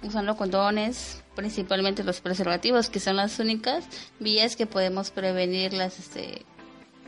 usando 0.00 0.36
condones, 0.36 1.24
principalmente 1.34 2.04
los 2.04 2.20
preservativos, 2.20 2.88
que 2.88 3.00
son 3.00 3.16
las 3.16 3.36
únicas 3.40 3.84
vías 4.20 4.54
que 4.54 4.66
podemos 4.66 5.10
prevenir 5.10 5.72
las, 5.72 5.98
este, 5.98 6.46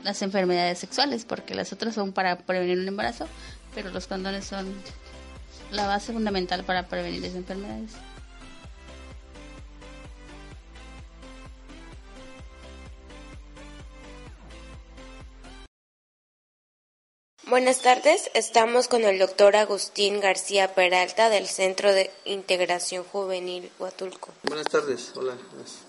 las 0.02 0.22
enfermedades 0.22 0.80
sexuales, 0.80 1.24
porque 1.24 1.54
las 1.54 1.72
otras 1.72 1.94
son 1.94 2.12
para 2.12 2.36
prevenir 2.36 2.80
un 2.80 2.88
embarazo, 2.88 3.28
pero 3.76 3.90
los 3.90 4.08
condones 4.08 4.44
son 4.44 4.74
la 5.70 5.86
base 5.86 6.12
fundamental 6.12 6.64
para 6.64 6.86
prevenir 6.88 7.22
las 7.22 7.34
enfermedades. 7.34 7.92
Buenas 17.48 17.80
tardes, 17.80 18.30
estamos 18.34 18.88
con 18.88 19.04
el 19.04 19.18
doctor 19.18 19.56
Agustín 19.56 20.20
García 20.20 20.74
Peralta 20.74 21.30
del 21.30 21.46
Centro 21.46 21.94
de 21.94 22.10
Integración 22.26 23.04
Juvenil 23.04 23.70
Huatulco. 23.78 24.34
Buenas 24.42 24.66
tardes, 24.66 25.12
hola. 25.16 25.32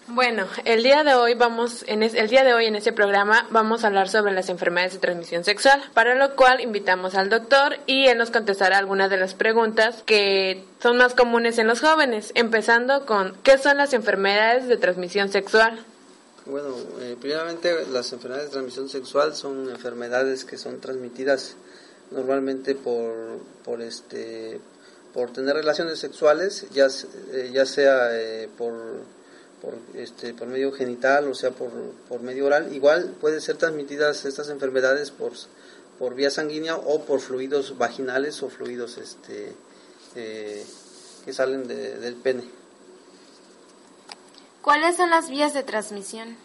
Bueno, 0.07 0.47
el 0.63 0.83
día 0.83 1.03
de 1.03 1.15
hoy 1.15 1.33
vamos 1.33 1.83
en 1.87 2.01
el 2.01 2.29
día 2.29 2.45
de 2.45 2.53
hoy 2.53 2.67
en 2.67 2.77
este 2.77 2.93
programa 2.93 3.45
vamos 3.49 3.83
a 3.83 3.87
hablar 3.87 4.07
sobre 4.07 4.31
las 4.31 4.47
enfermedades 4.47 4.93
de 4.93 4.99
transmisión 4.99 5.43
sexual, 5.43 5.83
para 5.93 6.15
lo 6.15 6.37
cual 6.37 6.61
invitamos 6.61 7.15
al 7.15 7.29
doctor 7.29 7.75
y 7.87 8.07
él 8.07 8.17
nos 8.17 8.31
contestará 8.31 8.77
algunas 8.77 9.09
de 9.09 9.17
las 9.17 9.33
preguntas 9.33 10.01
que 10.05 10.63
son 10.81 10.95
más 10.95 11.13
comunes 11.13 11.57
en 11.57 11.67
los 11.67 11.81
jóvenes, 11.81 12.31
empezando 12.35 13.05
con 13.05 13.35
¿qué 13.43 13.57
son 13.57 13.75
las 13.75 13.91
enfermedades 13.91 14.69
de 14.69 14.77
transmisión 14.77 15.27
sexual? 15.27 15.85
Bueno, 16.49 16.75
eh, 16.99 17.15
primeramente 17.21 17.85
las 17.91 18.11
enfermedades 18.11 18.49
de 18.49 18.53
transmisión 18.53 18.89
sexual 18.89 19.35
son 19.35 19.69
enfermedades 19.69 20.45
que 20.45 20.57
son 20.57 20.79
transmitidas 20.79 21.55
normalmente 22.09 22.73
por, 22.73 23.37
por 23.63 23.83
este 23.83 24.59
por 25.13 25.31
tener 25.31 25.55
relaciones 25.55 25.99
sexuales, 25.99 26.65
ya, 26.71 26.87
eh, 27.33 27.51
ya 27.53 27.67
sea 27.67 28.19
eh, 28.19 28.49
por, 28.57 28.73
por, 29.61 29.75
este, 29.95 30.33
por 30.33 30.47
medio 30.47 30.71
genital 30.71 31.27
o 31.27 31.35
sea 31.35 31.51
por, 31.51 31.69
por 32.07 32.21
medio 32.21 32.47
oral. 32.47 32.73
Igual 32.73 33.15
pueden 33.21 33.41
ser 33.41 33.57
transmitidas 33.57 34.25
estas 34.25 34.49
enfermedades 34.49 35.11
por, 35.11 35.33
por 35.99 36.15
vía 36.15 36.31
sanguínea 36.31 36.77
o 36.77 37.05
por 37.05 37.19
fluidos 37.19 37.77
vaginales 37.77 38.41
o 38.41 38.49
fluidos 38.49 38.97
este, 38.97 39.53
que 40.15 41.31
salen 41.31 41.67
del 41.67 42.15
pene. 42.15 42.58
¿Cuáles 44.69 44.97
son 44.97 45.09
las 45.09 45.31
vías 45.31 45.55
de 45.55 45.63
transmisión? 45.63 46.37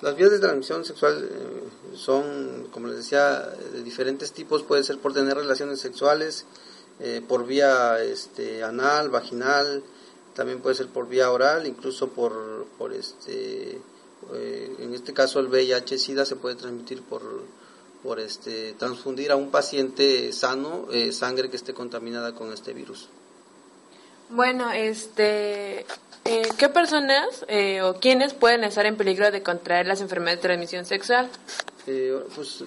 Las 0.00 0.16
vías 0.16 0.32
de 0.32 0.40
transmisión 0.40 0.84
sexual 0.84 1.30
eh, 1.30 1.96
son, 1.96 2.66
como 2.72 2.88
les 2.88 2.96
decía, 2.96 3.38
de 3.72 3.84
diferentes 3.84 4.32
tipos. 4.32 4.64
Puede 4.64 4.82
ser 4.82 4.98
por 4.98 5.14
tener 5.14 5.36
relaciones 5.36 5.78
sexuales, 5.78 6.44
eh, 6.98 7.22
por 7.28 7.46
vía 7.46 8.02
este, 8.02 8.64
anal, 8.64 9.10
vaginal, 9.10 9.84
también 10.34 10.60
puede 10.60 10.74
ser 10.74 10.88
por 10.88 11.06
vía 11.08 11.30
oral, 11.30 11.68
incluso 11.68 12.08
por, 12.08 12.66
por 12.78 12.92
este, 12.92 13.80
eh, 14.32 14.76
en 14.80 14.92
este 14.92 15.14
caso 15.14 15.38
el 15.38 15.46
VIH-Sida 15.46 16.24
se 16.24 16.34
puede 16.34 16.56
transmitir 16.56 17.02
por, 17.02 17.22
por 18.02 18.18
este, 18.18 18.72
transfundir 18.72 19.30
a 19.30 19.36
un 19.36 19.52
paciente 19.52 20.32
sano 20.32 20.88
sangre 21.12 21.48
que 21.48 21.56
esté 21.56 21.74
contaminada 21.74 22.34
con 22.34 22.52
este 22.52 22.72
virus. 22.72 23.08
Bueno, 24.30 24.70
este, 24.70 25.86
eh, 26.24 26.48
¿qué 26.58 26.68
personas 26.68 27.46
eh, 27.48 27.80
o 27.80 27.94
quiénes 27.94 28.34
pueden 28.34 28.62
estar 28.62 28.84
en 28.84 28.96
peligro 28.96 29.30
de 29.30 29.42
contraer 29.42 29.86
las 29.86 30.02
enfermedades 30.02 30.40
de 30.40 30.48
transmisión 30.48 30.84
sexual? 30.84 31.30
Eh, 31.86 32.22
pues 32.34 32.64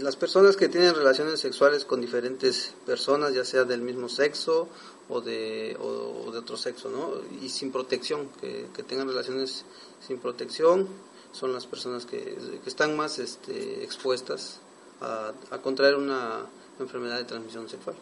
las 0.00 0.16
personas 0.16 0.56
que 0.56 0.68
tienen 0.68 0.94
relaciones 0.94 1.38
sexuales 1.38 1.84
con 1.84 2.00
diferentes 2.00 2.74
personas, 2.86 3.34
ya 3.34 3.44
sea 3.44 3.64
del 3.64 3.82
mismo 3.82 4.08
sexo 4.08 4.68
o 5.08 5.20
de, 5.20 5.76
o, 5.78 6.32
de 6.32 6.38
otro 6.38 6.56
sexo, 6.56 6.88
¿no? 6.88 7.12
Y 7.44 7.50
sin 7.50 7.70
protección, 7.70 8.28
que, 8.40 8.66
tengan 8.88 9.06
relaciones 9.06 9.66
sin 10.04 10.18
protección, 10.18 10.88
son 11.32 11.52
las 11.52 11.66
personas 11.66 12.06
que, 12.06 12.38
están 12.66 12.96
más 12.96 13.18
este, 13.18 13.84
expuestas 13.84 14.60
a, 15.02 15.32
a 15.50 15.58
contraer 15.58 15.94
una 15.94 16.46
enfermedad 16.80 17.18
de 17.18 17.24
transmisión 17.24 17.68
sexual. 17.68 17.96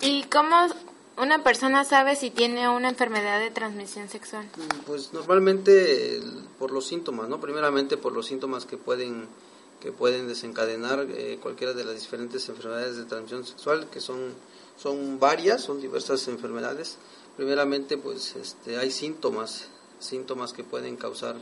¿Y 0.00 0.24
cómo 0.24 0.68
¿Una 1.16 1.44
persona 1.44 1.84
sabe 1.84 2.16
si 2.16 2.30
tiene 2.30 2.68
una 2.68 2.88
enfermedad 2.88 3.38
de 3.38 3.50
transmisión 3.50 4.08
sexual? 4.08 4.48
Pues 4.86 5.12
normalmente 5.12 6.20
por 6.58 6.72
los 6.72 6.86
síntomas, 6.86 7.28
¿no? 7.28 7.40
Primeramente 7.40 7.96
por 7.96 8.12
los 8.12 8.26
síntomas 8.26 8.66
que 8.66 8.76
pueden 8.76 9.26
que 9.80 9.92
pueden 9.92 10.26
desencadenar 10.28 11.06
eh, 11.10 11.38
cualquiera 11.42 11.74
de 11.74 11.84
las 11.84 12.00
diferentes 12.00 12.48
enfermedades 12.48 12.96
de 12.96 13.04
transmisión 13.04 13.44
sexual, 13.44 13.86
que 13.90 14.00
son 14.00 14.34
son 14.76 15.20
varias, 15.20 15.62
son 15.62 15.80
diversas 15.80 16.26
enfermedades. 16.28 16.96
Primeramente, 17.36 17.96
pues 17.98 18.34
este, 18.36 18.78
hay 18.78 18.90
síntomas, 18.90 19.68
síntomas 20.00 20.52
que 20.52 20.64
pueden 20.64 20.96
causar 20.96 21.36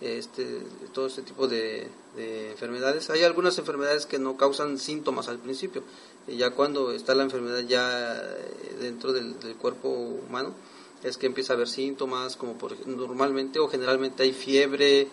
este, 0.00 0.62
todo 0.92 1.06
este 1.06 1.22
tipo 1.22 1.46
de, 1.46 1.88
enfermedades. 2.16 3.08
Hay 3.10 3.22
algunas 3.22 3.56
enfermedades 3.58 4.04
que 4.06 4.18
no 4.18 4.36
causan 4.36 4.78
síntomas 4.78 5.28
al 5.28 5.38
principio, 5.38 5.82
ya 6.26 6.50
cuando 6.50 6.92
está 6.92 7.14
la 7.14 7.24
enfermedad 7.24 7.60
ya 7.60 8.16
eh, 8.16 8.76
dentro 8.80 9.12
del, 9.12 9.34
cuerpo 9.60 9.88
humano, 9.88 10.54
es 11.02 11.16
que 11.16 11.26
empieza 11.26 11.52
a 11.52 11.56
haber 11.56 11.68
síntomas, 11.68 12.36
como 12.36 12.58
por, 12.58 12.86
normalmente 12.86 13.58
o 13.58 13.68
generalmente 13.68 14.22
hay 14.22 14.32
fiebre 14.32 15.08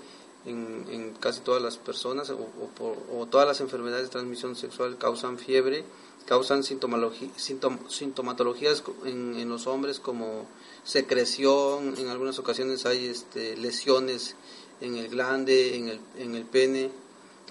en, 0.46 1.14
casi 1.20 1.42
todas 1.42 1.62
las 1.62 1.78
personas, 1.78 2.30
o, 2.30 3.26
todas 3.28 3.48
las 3.48 3.62
enfermedades 3.62 4.06
de 4.06 4.12
transmisión 4.12 4.56
sexual 4.56 4.98
causan 4.98 5.38
fiebre, 5.38 5.84
causan 6.26 6.64
sintomatologías 6.64 8.84
en, 9.06 9.40
en 9.40 9.50
los 9.50 9.68
hombres 9.68 10.00
como 10.00 10.48
secreción, 10.84 11.96
en 11.98 12.08
algunas 12.08 12.40
ocasiones 12.40 12.86
hay 12.86 13.08
este, 13.08 13.58
lesiones 13.58 14.36
en 14.82 14.96
el 14.96 15.10
glande, 15.10 15.76
en 15.76 15.90
el, 15.90 16.00
en 16.18 16.36
el 16.36 16.46
pene, 16.46 16.90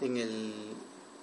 en, 0.00 0.16
el, 0.16 0.52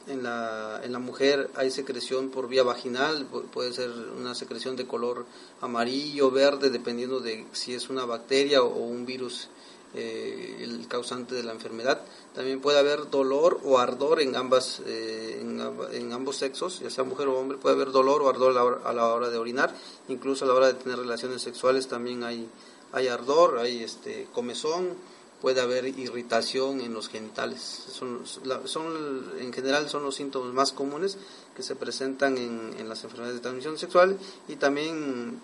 en, 0.07 0.23
la, 0.23 0.81
en 0.83 0.91
la 0.91 0.99
mujer 0.99 1.49
hay 1.55 1.71
secreción 1.71 2.29
por 2.29 2.47
vía 2.47 2.63
vaginal, 2.63 3.25
puede 3.25 3.73
ser 3.73 3.89
una 3.89 4.35
secreción 4.35 4.75
de 4.75 4.85
color 4.85 5.25
amarillo, 5.61 6.31
verde, 6.31 6.69
dependiendo 6.69 7.19
de 7.19 7.45
si 7.51 7.73
es 7.73 7.89
una 7.89 8.05
bacteria 8.05 8.61
o, 8.61 8.67
un 8.67 9.05
virus 9.05 9.49
eh, 9.93 10.57
el 10.61 10.87
causante 10.87 11.35
de 11.35 11.43
la 11.43 11.53
enfermedad. 11.53 12.01
También 12.33 12.59
puede 12.59 12.79
haber 12.79 13.09
dolor 13.09 13.61
o 13.63 13.79
ardor 13.79 14.21
en, 14.21 14.35
ambas, 14.35 14.81
eh, 14.85 15.39
en, 15.39 16.13
ambos 16.13 16.35
sexos, 16.37 16.81
ya 16.81 16.89
sea 16.89 17.03
mujer 17.03 17.27
o 17.27 17.39
hombre, 17.39 17.57
puede 17.57 17.75
haber 17.75 17.91
dolor 17.91 18.21
o 18.21 18.29
ardor 18.29 18.51
a 18.51 18.53
la, 18.53 18.63
hora, 18.63 18.81
a 18.83 18.93
la 18.93 19.07
hora 19.07 19.29
de 19.29 19.37
orinar, 19.37 19.73
incluso 20.09 20.45
a 20.45 20.47
la 20.47 20.53
hora 20.53 20.67
de 20.67 20.73
tener 20.73 20.99
relaciones 20.99 21.41
sexuales 21.41 21.87
también 21.87 22.23
hay, 22.23 22.49
hay 22.91 23.07
ardor, 23.07 23.57
hay 23.57 23.83
este 23.83 24.27
comezón 24.33 24.97
puede 25.41 25.61
haber 25.61 25.85
irritación 25.85 26.81
en 26.81 26.93
los 26.93 27.09
genitales. 27.09 27.61
Son, 27.61 28.21
son, 28.65 29.31
en 29.39 29.53
general 29.53 29.89
son 29.89 30.03
los 30.03 30.15
síntomas 30.15 30.53
más 30.53 30.71
comunes 30.71 31.17
que 31.55 31.63
se 31.63 31.75
presentan 31.75 32.37
en, 32.37 32.89
las 32.89 33.03
enfermedades 33.03 33.35
de 33.35 33.41
transmisión 33.41 33.77
sexual 33.77 34.17
y 34.47 34.55
también, 34.55 35.39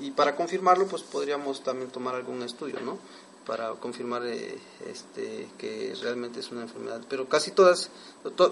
y 0.00 0.10
para 0.12 0.36
confirmarlo, 0.36 0.86
pues 0.86 1.02
podríamos 1.02 1.62
también 1.62 1.90
tomar 1.90 2.14
algún 2.14 2.42
estudio, 2.42 2.80
¿no? 2.80 2.98
Para 3.46 3.70
confirmar 3.74 4.26
eh, 4.26 4.58
este, 4.86 5.48
que 5.56 5.94
realmente 6.02 6.40
es 6.40 6.50
una 6.50 6.62
enfermedad. 6.62 7.00
Pero 7.08 7.28
casi 7.28 7.52
todas, 7.52 7.90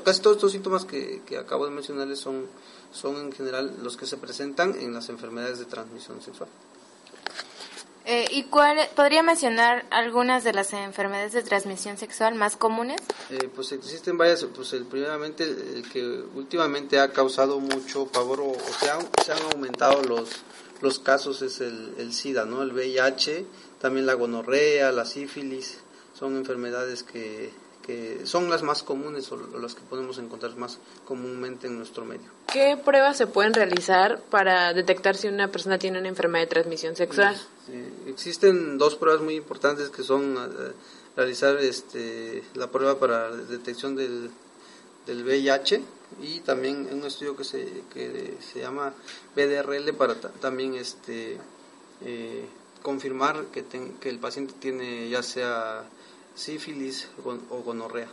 casi 0.04 0.20
todos 0.22 0.36
estos 0.36 0.52
síntomas 0.52 0.84
que, 0.84 1.22
que 1.26 1.36
acabo 1.36 1.64
de 1.64 1.72
mencionarles 1.72 2.20
son, 2.20 2.46
son 2.92 3.16
en 3.16 3.32
general 3.32 3.74
los 3.82 3.96
que 3.96 4.06
se 4.06 4.16
presentan 4.16 4.78
en 4.78 4.94
las 4.94 5.08
enfermedades 5.08 5.58
de 5.58 5.64
transmisión 5.64 6.22
sexual. 6.22 6.48
Eh, 8.06 8.26
¿Y 8.30 8.44
cuál, 8.44 8.76
podría 8.94 9.22
mencionar 9.22 9.86
algunas 9.90 10.44
de 10.44 10.52
las 10.52 10.74
enfermedades 10.74 11.32
de 11.32 11.42
transmisión 11.42 11.96
sexual 11.96 12.34
más 12.34 12.56
comunes? 12.56 13.00
Eh, 13.30 13.48
pues 13.54 13.72
existen 13.72 14.18
varias, 14.18 14.44
pues 14.44 14.74
el, 14.74 14.84
primeramente 14.84 15.44
el 15.44 15.88
que 15.90 16.02
últimamente 16.34 16.98
ha 16.98 17.12
causado 17.12 17.60
mucho 17.60 18.06
pavor 18.06 18.40
o, 18.40 18.52
se, 18.78 18.90
han, 18.90 19.00
se, 19.24 19.32
han, 19.32 19.42
aumentado 19.54 20.02
los, 20.02 20.42
los 20.82 20.98
casos 20.98 21.40
es 21.40 21.62
el, 21.62 21.94
el 21.96 22.12
SIDA, 22.12 22.44
¿no? 22.44 22.62
El 22.62 22.74
VIH, 22.74 23.46
también 23.80 24.04
la 24.04 24.14
gonorrea, 24.14 24.92
la 24.92 25.06
sífilis, 25.06 25.78
son 26.12 26.36
enfermedades 26.36 27.04
que, 27.04 27.52
que 27.84 28.24
son 28.24 28.48
las 28.48 28.62
más 28.62 28.82
comunes 28.82 29.30
o 29.30 29.36
las 29.58 29.74
que 29.74 29.82
podemos 29.82 30.18
encontrar 30.18 30.56
más 30.56 30.78
comúnmente 31.04 31.66
en 31.66 31.76
nuestro 31.76 32.04
medio. 32.04 32.28
¿Qué 32.50 32.78
pruebas 32.82 33.16
se 33.16 33.26
pueden 33.26 33.52
realizar 33.52 34.20
para 34.30 34.72
detectar 34.72 35.16
si 35.16 35.28
una 35.28 35.48
persona 35.50 35.78
tiene 35.78 35.98
una 35.98 36.08
enfermedad 36.08 36.44
de 36.44 36.50
transmisión 36.50 36.96
sexual? 36.96 37.36
existen 38.06 38.76
dos 38.76 38.94
pruebas 38.96 39.22
muy 39.22 39.36
importantes 39.36 39.88
que 39.88 40.02
son 40.02 40.36
eh, 40.36 40.72
realizar 41.16 41.56
este, 41.58 42.42
la 42.54 42.70
prueba 42.70 42.98
para 42.98 43.30
detección 43.34 43.96
del, 43.96 44.30
del 45.06 45.24
VIH, 45.24 45.82
y 46.22 46.40
también 46.40 46.88
un 46.92 47.04
estudio 47.04 47.36
que 47.36 47.44
se, 47.44 47.82
que 47.92 48.36
se 48.40 48.60
llama 48.60 48.92
BDRL 49.34 49.92
para 49.94 50.14
también 50.14 50.74
este 50.74 51.38
eh, 52.04 52.44
confirmar 52.82 53.46
que, 53.46 53.64
que 54.00 54.08
el 54.08 54.18
paciente 54.18 54.54
tiene 54.60 55.08
ya 55.08 55.22
sea 55.22 55.84
sífilis 56.34 57.08
o 57.24 57.62
gonorrea. 57.62 58.08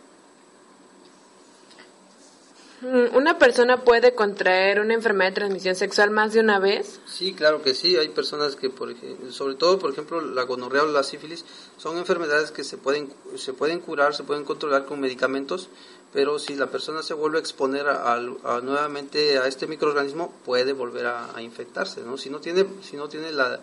Mm, 2.82 3.16
¿Una 3.16 3.38
persona 3.38 3.84
puede 3.84 4.16
contraer 4.16 4.80
una 4.80 4.96
enfermedad 4.96 5.30
de 5.30 5.36
transmisión 5.36 5.76
sexual 5.76 6.10
más 6.10 6.34
de 6.34 6.40
una 6.40 6.58
vez? 6.58 7.00
Sí, 7.06 7.34
claro 7.34 7.62
que 7.62 7.76
sí. 7.76 7.96
Hay 7.96 8.10
personas 8.10 8.56
que, 8.56 8.72
por 8.72 8.90
ejemplo, 8.90 9.32
sobre 9.32 9.54
todo, 9.54 9.78
por 9.78 9.92
ejemplo, 9.92 10.20
la 10.20 10.44
gonorrea 10.44 10.84
o 10.84 10.88
la 10.88 11.04
sífilis, 11.04 11.46
son 11.78 12.00
enfermedades 12.00 12.50
que 12.52 12.64
se 12.64 12.78
pueden, 12.78 13.14
se 13.36 13.54
pueden 13.54 13.82
curar, 13.82 14.16
se 14.16 14.24
pueden 14.24 14.46
controlar 14.46 14.86
con 14.86 15.00
medicamentos, 15.00 15.70
pero 16.12 16.40
si 16.40 16.56
la 16.56 16.72
persona 16.72 17.04
se 17.04 17.14
vuelve 17.14 17.38
a 17.38 17.42
exponer 17.42 17.88
a, 17.88 18.20
nuevamente 18.64 19.38
a 19.38 19.46
este 19.46 19.68
microorganismo, 19.68 20.34
puede 20.44 20.74
volver 20.74 21.06
a, 21.06 21.40
infectarse. 21.40 22.02
¿no? 22.02 22.18
Si 22.18 22.32
no 22.32 22.40
tiene, 22.40 22.66
si 22.82 22.98
no 22.98 23.08
tiene 23.08 23.32
la, 23.32 23.60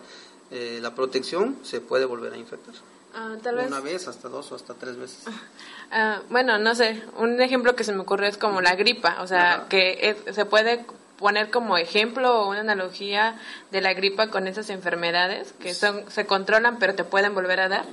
eh, 0.49 0.79
la 0.81 0.95
protección, 0.95 1.57
se 1.63 1.81
puede 1.81 2.05
volver 2.05 2.31
a 2.31 2.37
infectar. 2.37 2.73
Ah, 3.13 3.35
Una 3.67 3.79
vez, 3.79 4.07
hasta 4.07 4.29
dos 4.29 4.51
o 4.51 4.55
hasta 4.55 4.73
tres 4.75 4.97
veces. 4.97 5.25
Ah, 5.91 6.21
bueno, 6.29 6.59
no 6.59 6.75
sé, 6.75 7.01
un 7.17 7.41
ejemplo 7.41 7.75
que 7.75 7.83
se 7.83 7.91
me 7.91 8.01
ocurrió 8.01 8.27
es 8.27 8.37
como 8.37 8.61
la 8.61 8.75
gripa, 8.75 9.17
o 9.21 9.27
sea, 9.27 9.65
que 9.69 10.15
se 10.31 10.45
puede 10.45 10.85
poner 11.17 11.49
como 11.49 11.77
ejemplo 11.77 12.41
o 12.41 12.49
una 12.49 12.61
analogía 12.61 13.37
de 13.71 13.81
la 13.81 13.93
gripa 13.93 14.29
con 14.29 14.47
esas 14.47 14.69
enfermedades 14.69 15.53
que 15.59 15.73
son 15.73 16.09
se 16.09 16.25
controlan 16.25 16.79
pero 16.79 16.95
te 16.95 17.03
pueden 17.03 17.35
volver 17.35 17.59
a 17.59 17.67
dar. 17.67 17.85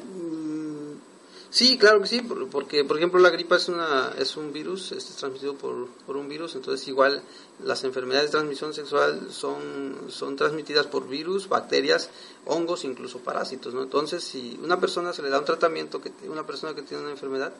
Sí, 1.56 1.78
claro 1.78 2.02
que 2.02 2.06
sí, 2.06 2.20
porque 2.20 2.84
por 2.84 2.98
ejemplo 2.98 3.18
la 3.18 3.30
gripa 3.30 3.56
es 3.56 3.70
una 3.70 4.12
es 4.18 4.36
un 4.36 4.52
virus, 4.52 4.92
es 4.92 5.06
transmitido 5.16 5.54
por, 5.54 5.88
por 6.04 6.18
un 6.18 6.28
virus, 6.28 6.54
entonces 6.54 6.86
igual 6.86 7.22
las 7.64 7.82
enfermedades 7.84 8.28
de 8.28 8.32
transmisión 8.32 8.74
sexual 8.74 9.28
son 9.30 10.10
son 10.10 10.36
transmitidas 10.36 10.86
por 10.86 11.08
virus, 11.08 11.48
bacterias, 11.48 12.10
hongos, 12.44 12.84
incluso 12.84 13.20
parásitos, 13.20 13.72
¿no? 13.72 13.82
Entonces, 13.82 14.22
si 14.22 14.60
una 14.62 14.78
persona 14.78 15.14
se 15.14 15.22
le 15.22 15.30
da 15.30 15.38
un 15.38 15.46
tratamiento 15.46 16.02
que 16.02 16.12
una 16.28 16.46
persona 16.46 16.74
que 16.74 16.82
tiene 16.82 17.04
una 17.04 17.12
enfermedad 17.12 17.54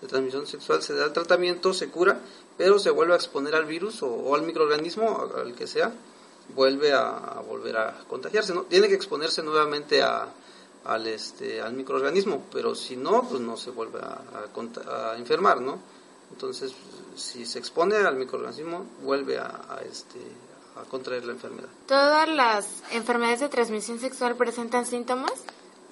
de 0.00 0.08
transmisión 0.08 0.46
sexual 0.46 0.82
se 0.82 0.94
da 0.94 1.04
el 1.04 1.12
tratamiento, 1.12 1.74
se 1.74 1.90
cura, 1.90 2.22
pero 2.56 2.78
se 2.78 2.88
vuelve 2.88 3.12
a 3.12 3.16
exponer 3.16 3.54
al 3.54 3.66
virus 3.66 4.02
o, 4.02 4.34
al 4.34 4.44
microorganismo, 4.44 5.28
al 5.36 5.54
que 5.54 5.66
sea, 5.66 5.92
vuelve 6.54 6.94
a, 6.94 7.18
a 7.18 7.40
volver 7.42 7.76
a 7.76 8.02
contagiarse, 8.08 8.54
¿no? 8.54 8.62
Tiene 8.62 8.88
que 8.88 8.94
exponerse 8.94 9.42
nuevamente 9.42 10.00
a 10.00 10.32
al 10.84 11.06
este 11.06 11.60
al 11.60 11.74
microorganismo 11.74 12.46
pero 12.52 12.74
si 12.74 12.96
no 12.96 13.22
pues 13.28 13.40
no 13.40 13.56
se 13.56 13.70
vuelve 13.70 14.00
a, 14.00 15.14
enfermar 15.16 15.60
no 15.60 15.78
entonces 16.30 16.72
si 17.16 17.44
se 17.44 17.58
expone 17.58 17.96
al 17.96 18.16
microorganismo 18.16 18.86
vuelve 19.02 19.38
a, 19.38 19.80
este 19.88 20.18
a 20.74 20.84
contraer 20.84 21.26
la 21.26 21.32
enfermedad. 21.32 21.68
Todas 21.86 22.26
las 22.28 22.66
enfermedades 22.92 23.40
de 23.40 23.50
transmisión 23.50 23.98
sexual 23.98 24.36
presentan 24.36 24.86
síntomas 24.86 25.32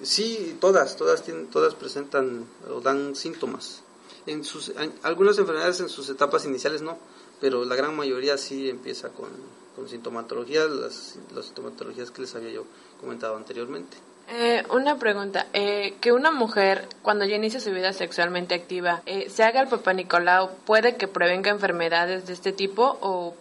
sí 0.01 0.57
todas 0.59 0.97
todas 0.97 1.23
tienen 1.23 1.47
todas 1.47 1.75
presentan 1.75 2.45
o 2.69 2.81
dan 2.81 3.15
síntomas. 3.15 3.83
En 4.25 4.43
sus 4.43 4.73
algunas 5.03 5.37
enfermedades 5.37 5.79
en 5.79 5.89
sus 5.89 6.09
etapas 6.09 6.45
iniciales 6.45 6.81
no 6.81 6.97
pero 7.39 7.65
la 7.65 7.75
gran 7.75 7.95
mayoría 7.95 8.37
sí 8.37 8.69
empieza 8.69 9.09
con, 9.09 9.29
con 9.75 9.87
sintomatología 9.87 10.65
las, 10.65 11.17
las 11.33 11.45
sintomatologías 11.45 12.11
que 12.11 12.21
les 12.21 12.35
había 12.35 12.51
yo 12.51 12.65
comentado 12.99 13.35
anteriormente 13.35 13.97
eh, 14.33 14.63
una 14.69 14.97
pregunta, 14.97 15.47
eh, 15.51 15.95
que 15.99 16.13
una 16.13 16.31
mujer 16.31 16.87
cuando 17.01 17.25
ya 17.25 17.35
inicia 17.35 17.59
su 17.59 17.69
vida 17.71 17.91
sexualmente 17.91 18.55
activa 18.55 19.03
eh, 19.05 19.29
se 19.29 19.43
haga 19.43 19.59
el 19.59 19.67
papá 19.67 19.91
Nicolau, 19.91 20.51
¿puede 20.65 20.95
que 20.95 21.09
prevenga 21.09 21.51
enfermedades 21.51 22.27
de 22.27 22.33
este 22.33 22.53
tipo 22.53 22.97
o...? 23.01 23.35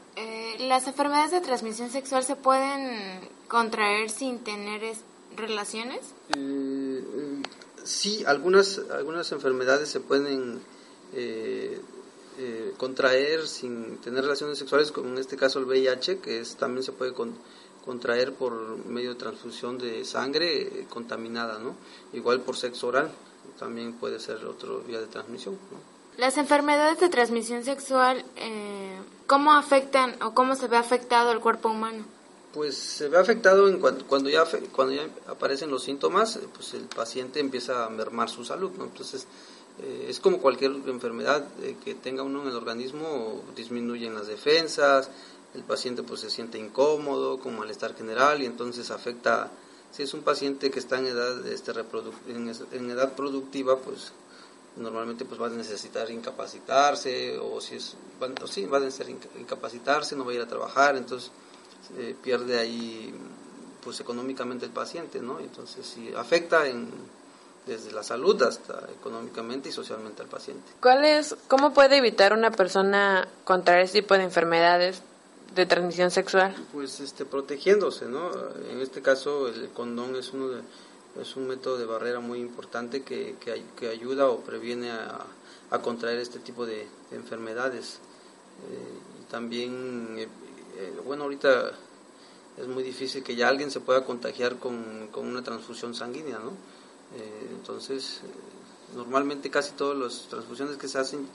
¿Las 0.59 0.88
enfermedades 0.88 1.31
de 1.31 1.40
transmisión 1.40 1.90
sexual 1.90 2.24
se 2.24 2.35
pueden 2.35 3.20
contraer 3.46 4.11
sin 4.11 4.40
tener 4.40 4.83
relaciones? 5.37 6.00
sí, 7.85 8.24
algunas, 8.26 8.81
algunas 8.92 9.31
enfermedades 9.33 9.88
se 9.88 10.00
pueden 10.00 10.61
contraer 12.76 13.46
sin 13.46 13.98
tener 13.98 14.24
relaciones 14.24 14.59
sexuales, 14.59 14.90
como 14.90 15.09
en 15.11 15.18
este 15.18 15.37
caso 15.37 15.61
el 15.61 15.66
VIH, 15.66 16.18
que 16.18 16.40
es, 16.40 16.57
también 16.57 16.83
se 16.83 16.90
puede... 16.92 17.12
Con, 17.12 17.35
contraer 17.85 18.35
por 18.35 18.85
medio 18.87 19.11
de 19.11 19.16
transfusión 19.16 19.79
de 19.79 20.05
sangre 20.05 20.62
eh, 20.62 20.87
contaminada, 20.88 21.59
¿no? 21.59 21.75
Igual 22.12 22.40
por 22.40 22.57
sexo 22.57 22.88
oral, 22.88 23.11
también 23.59 23.95
puede 23.95 24.21
ser 24.21 24.45
otro 24.45 24.81
vía 24.81 25.01
de 25.01 25.07
transmisión, 25.07 25.59
Las 26.16 26.37
enfermedades 26.37 27.01
de 27.01 27.09
transmisión 27.09 27.64
sexual, 27.64 28.25
eh, 28.37 28.99
¿cómo 29.27 29.53
afectan 29.53 30.16
o 30.23 30.35
cómo 30.35 30.55
se 30.55 30.69
ve 30.69 30.77
afectado 30.77 31.33
el 31.33 31.40
cuerpo 31.40 31.71
humano? 31.71 32.05
Pues 32.53 32.77
se 32.77 33.09
ve 33.09 33.16
afectado 33.16 33.69
en 33.69 33.79
cuando, 33.79 34.29
ya 34.29 34.45
cuando 34.73 34.95
ya 34.95 35.09
aparecen 35.29 35.71
los 35.71 35.85
síntomas, 35.85 36.37
eh, 36.37 36.40
pues 36.53 36.75
el 36.75 36.85
paciente 36.85 37.40
empieza 37.40 37.87
a 37.87 37.90
mermar 37.90 38.29
su 38.29 38.45
salud, 38.45 38.73
¿no? 38.77 38.85
Entonces 38.85 39.27
es 40.07 40.21
como 40.21 40.40
cualquier 40.43 40.73
enfermedad 40.88 41.43
que 41.83 41.95
tenga 41.95 42.23
uno 42.23 42.43
en 42.43 42.49
el 42.49 42.55
organismo, 42.55 43.43
disminuyen 43.57 44.14
las 44.14 44.27
defensas, 44.27 45.09
el 45.55 45.63
paciente 45.63 46.03
pues 46.03 46.21
se 46.21 46.31
siente 46.31 46.59
incómodo, 46.59 47.39
con 47.39 47.59
malestar 47.59 47.95
general 47.95 48.43
y 48.43 48.47
entonces 48.47 48.91
afecta, 48.91 49.51
si 49.91 50.03
es 50.03 50.15
un 50.15 50.23
paciente 50.23 50.71
que 50.71 50.79
está 50.79 50.99
en 50.99 51.07
edad, 51.07 51.47
este, 51.47 51.73
en, 52.29 52.91
edad 52.91 53.15
productiva, 53.15 53.79
pues 53.79 54.13
normalmente 54.77 55.25
pues 55.25 55.41
va 55.41 55.47
a 55.47 55.51
necesitar 55.51 56.11
incapacitarse 56.11 57.39
o 57.39 57.61
si 57.61 57.77
es, 57.77 57.97
sí, 58.47 58.67
va 58.67 58.77
a 58.77 58.81
necesitar 58.81 59.11
incapacitarse, 59.39 60.15
no 60.15 60.25
va 60.25 60.33
a 60.33 60.35
ir 60.35 60.41
a 60.41 60.47
trabajar, 60.47 60.97
entonces 60.97 61.31
eh, 61.99 62.15
pierde 62.23 62.59
ahí 62.59 63.13
pues 63.83 63.99
económicamente 64.01 64.67
el 64.67 64.73
paciente, 64.73 65.21
¿no? 65.21 65.41
Entonces 65.41 65.87
sí 65.87 66.13
afecta 66.15 66.69
en, 66.69 66.89
desde 67.67 67.91
la 67.93 68.03
salud 68.03 68.41
hasta 68.43 68.87
económicamente 68.99 69.71
y 69.71 69.73
socialmente 69.73 70.23
al 70.23 70.29
paciente. 70.29 70.71
¿Cuál 70.81 71.05
cómo 71.49 71.73
puede 71.73 71.97
evitar 71.97 72.33
una 72.33 72.51
persona 72.51 73.27
contraer 73.45 73.85
este 73.85 74.03
tipo 74.03 74.15
de 74.15 74.25
enfermedades 74.25 75.03
de 75.55 75.67
transmisión 75.67 76.11
sexual? 76.11 76.55
Pues 76.73 77.01
este, 77.01 77.25
protegiéndose, 77.25 78.07
¿no? 78.07 78.31
En 78.71 78.81
este 78.81 79.03
caso 79.03 79.49
el 79.49 79.71
condón 79.71 80.17
es 80.17 80.33
uno 80.33 80.49
de, 80.49 80.63
es 81.21 81.37
un 81.37 81.49
método 81.49 81.79
de 81.79 81.87
barrera 81.87 82.21
muy 82.21 82.39
importante 82.39 83.03
que, 83.03 83.37
que, 83.41 83.89
ayuda 83.89 84.29
o 84.29 84.41
previene 84.41 84.91
a, 84.91 85.27
contraer 85.83 86.19
este 86.19 86.39
tipo 86.39 86.67
de, 86.67 86.87
enfermedades. 87.11 87.99
Eh, 88.71 89.29
también, 89.31 90.17
eh, 90.19 90.29
eh, 90.77 91.01
bueno, 91.05 91.25
ahorita 91.25 91.73
es 92.57 92.67
muy 92.67 92.83
difícil 92.83 93.23
que 93.23 93.35
ya 93.35 93.49
alguien 93.49 93.71
se 93.71 93.81
pueda 93.81 94.05
contagiar 94.05 94.59
con, 94.59 95.09
con 95.11 95.27
una 95.27 95.43
transfusión 95.43 95.95
sanguínea, 95.95 96.39
¿no? 96.39 96.53
entonces, 97.51 98.21
normalmente 98.95 99.51
casi 99.51 99.73
todas 99.73 99.99
las 99.99 100.29
transfusiones 100.29 100.77
que 100.77 100.87
se 100.87 100.97
hacen 100.97 101.27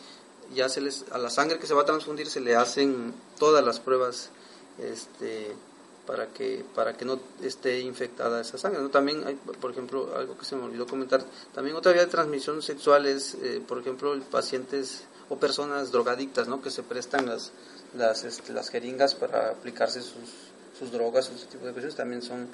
ya 0.54 0.70
se 0.70 0.82
les, 0.82 1.06
a 1.12 1.18
la 1.18 1.30
sangre 1.30 1.60
que 1.60 1.68
se 1.68 1.74
va 1.74 1.82
a 1.82 1.86
transfundir 1.86 2.28
se 2.28 2.40
le 2.40 2.56
hacen 2.56 3.14
todas 3.40 3.64
las 3.64 3.80
pruebas 3.80 4.30
este, 4.80 5.56
para 6.06 6.28
que 6.28 6.64
para 6.76 6.96
que 6.96 7.06
no 7.06 7.20
esté 7.42 7.80
infectada 7.80 8.42
esa 8.42 8.58
sangre. 8.58 8.82
¿no? 8.82 8.90
También 8.90 9.26
hay, 9.26 9.36
por 9.36 9.72
ejemplo, 9.72 10.16
algo 10.16 10.38
que 10.38 10.46
se 10.46 10.56
me 10.56 10.64
olvidó 10.64 10.86
comentar, 10.86 11.24
también 11.54 11.76
otra 11.76 11.92
vía 11.92 12.06
de 12.06 12.12
transmisión 12.12 12.62
sexual 12.62 13.06
es, 13.06 13.36
eh, 13.36 13.62
por 13.66 13.80
ejemplo, 13.80 14.18
pacientes 14.32 15.06
o 15.30 15.38
personas 15.38 15.92
drogadictas, 15.92 16.48
¿no? 16.48 16.62
Que 16.62 16.70
se 16.70 16.84
prestan 16.84 17.26
las 17.26 17.52
las, 17.98 18.24
este, 18.24 18.54
las 18.54 18.70
jeringas 18.70 19.16
para 19.16 19.52
aplicarse 19.52 20.02
sus, 20.02 20.30
sus 20.78 20.92
drogas, 20.92 21.32
ese 21.34 21.46
tipo 21.46 21.66
de 21.66 21.74
cosas, 21.74 21.96
también 21.96 22.22
son 22.22 22.48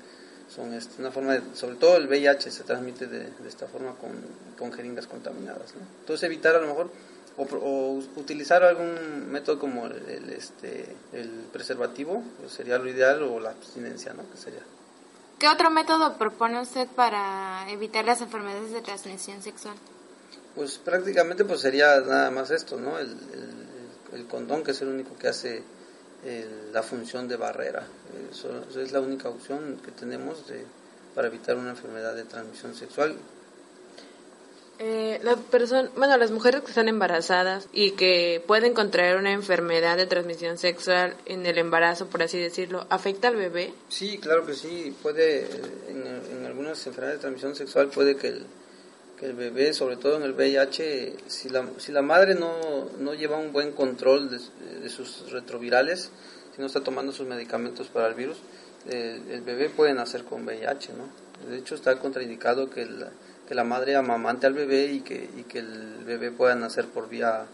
son 0.54 0.73
este, 0.73 1.01
una 1.01 1.12
forma 1.12 1.34
de, 1.34 1.56
sobre 1.56 1.75
todo 1.77 1.95
el 1.95 2.08
VIH 2.08 2.51
se 2.51 2.63
transmite 2.63 3.08
de, 3.08 3.19
de 3.19 3.47
esta 3.47 3.67
forma 3.67 3.95
con, 3.95 4.12
con 4.60 4.73
jeringas 4.73 5.08
contaminadas. 5.08 5.73
¿no? 5.75 5.82
Entonces 6.01 6.23
evitar 6.23 6.56
a 6.56 6.60
lo 6.60 6.67
mejor 6.67 6.91
o, 7.37 8.01
utilizar 8.15 8.63
algún 8.63 9.31
método 9.31 9.59
como 9.59 9.87
el, 9.87 10.29
este, 10.29 10.95
el 11.13 11.29
preservativo, 11.51 12.23
pues 12.39 12.51
sería 12.51 12.77
lo 12.77 12.89
ideal, 12.89 13.23
o 13.23 13.39
la 13.39 13.51
abstinencia, 13.51 14.13
¿no? 14.13 14.29
Que 14.31 14.37
sería. 14.37 14.61
¿Qué 15.39 15.47
otro 15.47 15.71
método 15.71 16.17
propone 16.17 16.61
usted 16.61 16.87
para 16.95 17.65
evitar 17.69 18.05
las 18.05 18.21
enfermedades 18.21 18.71
de 18.71 18.81
transmisión 18.81 19.41
sexual? 19.41 19.75
Pues 20.55 20.77
prácticamente 20.77 21.45
pues 21.45 21.61
sería 21.61 21.99
nada 22.01 22.29
más 22.29 22.51
esto, 22.51 22.77
¿no? 22.77 22.99
El, 22.99 23.17
el, 24.13 24.27
condón, 24.27 24.63
que 24.63 24.71
es 24.71 24.81
el 24.81 24.89
único 24.89 25.17
que 25.17 25.29
hace 25.29 25.63
la 26.71 26.83
función 26.83 27.27
de 27.27 27.37
barrera. 27.37 27.87
Eso, 28.29 28.49
es 28.79 28.91
la 28.91 28.99
única 28.99 29.29
opción 29.29 29.79
que 29.83 29.91
tenemos 29.91 30.47
de, 30.47 30.63
para 31.15 31.27
evitar 31.27 31.57
una 31.57 31.71
enfermedad 31.71 32.15
de 32.15 32.23
transmisión 32.25 32.75
sexual 32.75 33.15
eh, 34.83 35.19
la 35.21 35.35
persona, 35.35 35.91
bueno, 35.95 36.17
las 36.17 36.31
mujeres 36.31 36.61
que 36.61 36.69
están 36.69 36.87
embarazadas 36.87 37.67
y 37.71 37.91
que 37.91 38.43
pueden 38.47 38.73
contraer 38.73 39.15
una 39.15 39.31
enfermedad 39.31 39.95
de 39.95 40.07
transmisión 40.07 40.57
sexual 40.57 41.15
en 41.27 41.45
el 41.45 41.59
embarazo, 41.59 42.07
por 42.07 42.23
así 42.23 42.39
decirlo, 42.39 42.87
¿afecta 42.89 43.27
al 43.27 43.35
bebé? 43.35 43.75
Sí, 43.89 44.17
claro 44.17 44.43
que 44.43 44.55
sí. 44.55 44.91
Puede, 45.03 45.47
en, 45.87 46.45
algunas 46.47 46.83
enfermedades 46.87 47.19
de 47.19 47.21
transmisión 47.21 47.55
sexual 47.55 47.89
puede 47.89 48.15
que 48.15 48.29
el, 48.29 48.47
que 49.19 49.27
el 49.27 49.33
bebé, 49.33 49.71
sobre 49.75 49.97
todo 49.97 50.17
en 50.17 50.23
el 50.23 50.33
VIH, 50.33 51.15
si 51.27 51.49
la, 51.49 51.63
si 51.77 51.91
la 51.91 52.01
madre 52.01 52.33
no, 52.33 52.89
no 52.97 53.13
lleva 53.13 53.37
un 53.37 53.53
buen 53.53 53.73
control 53.73 54.31
de, 54.31 54.89
sus 54.89 55.31
retrovirales, 55.31 56.09
si 56.55 56.59
no 56.59 56.65
está 56.65 56.81
tomando 56.81 57.11
sus 57.11 57.27
medicamentos 57.27 57.87
para 57.89 58.07
el 58.07 58.15
virus, 58.15 58.37
eh, 58.89 59.21
el 59.29 59.41
bebé 59.41 59.69
puede 59.69 59.93
nacer 59.93 60.23
con 60.23 60.43
VIH, 60.43 60.93
¿no? 60.93 61.51
De 61.51 61.59
hecho 61.59 61.75
está 61.75 61.99
contraindicado 61.99 62.67
que 62.71 62.85
la, 62.85 63.11
que 63.51 63.55
la 63.55 63.65
madre 63.65 63.97
amamante 63.97 64.47
al 64.47 64.53
bebé 64.53 64.85
y 64.85 65.01
que, 65.01 65.29
y 65.35 65.43
que 65.43 65.59
el 65.59 66.05
bebé 66.05 66.31
pueda 66.31 66.55
nacer 66.55 66.85
por 66.85 67.09
vía 67.09 67.47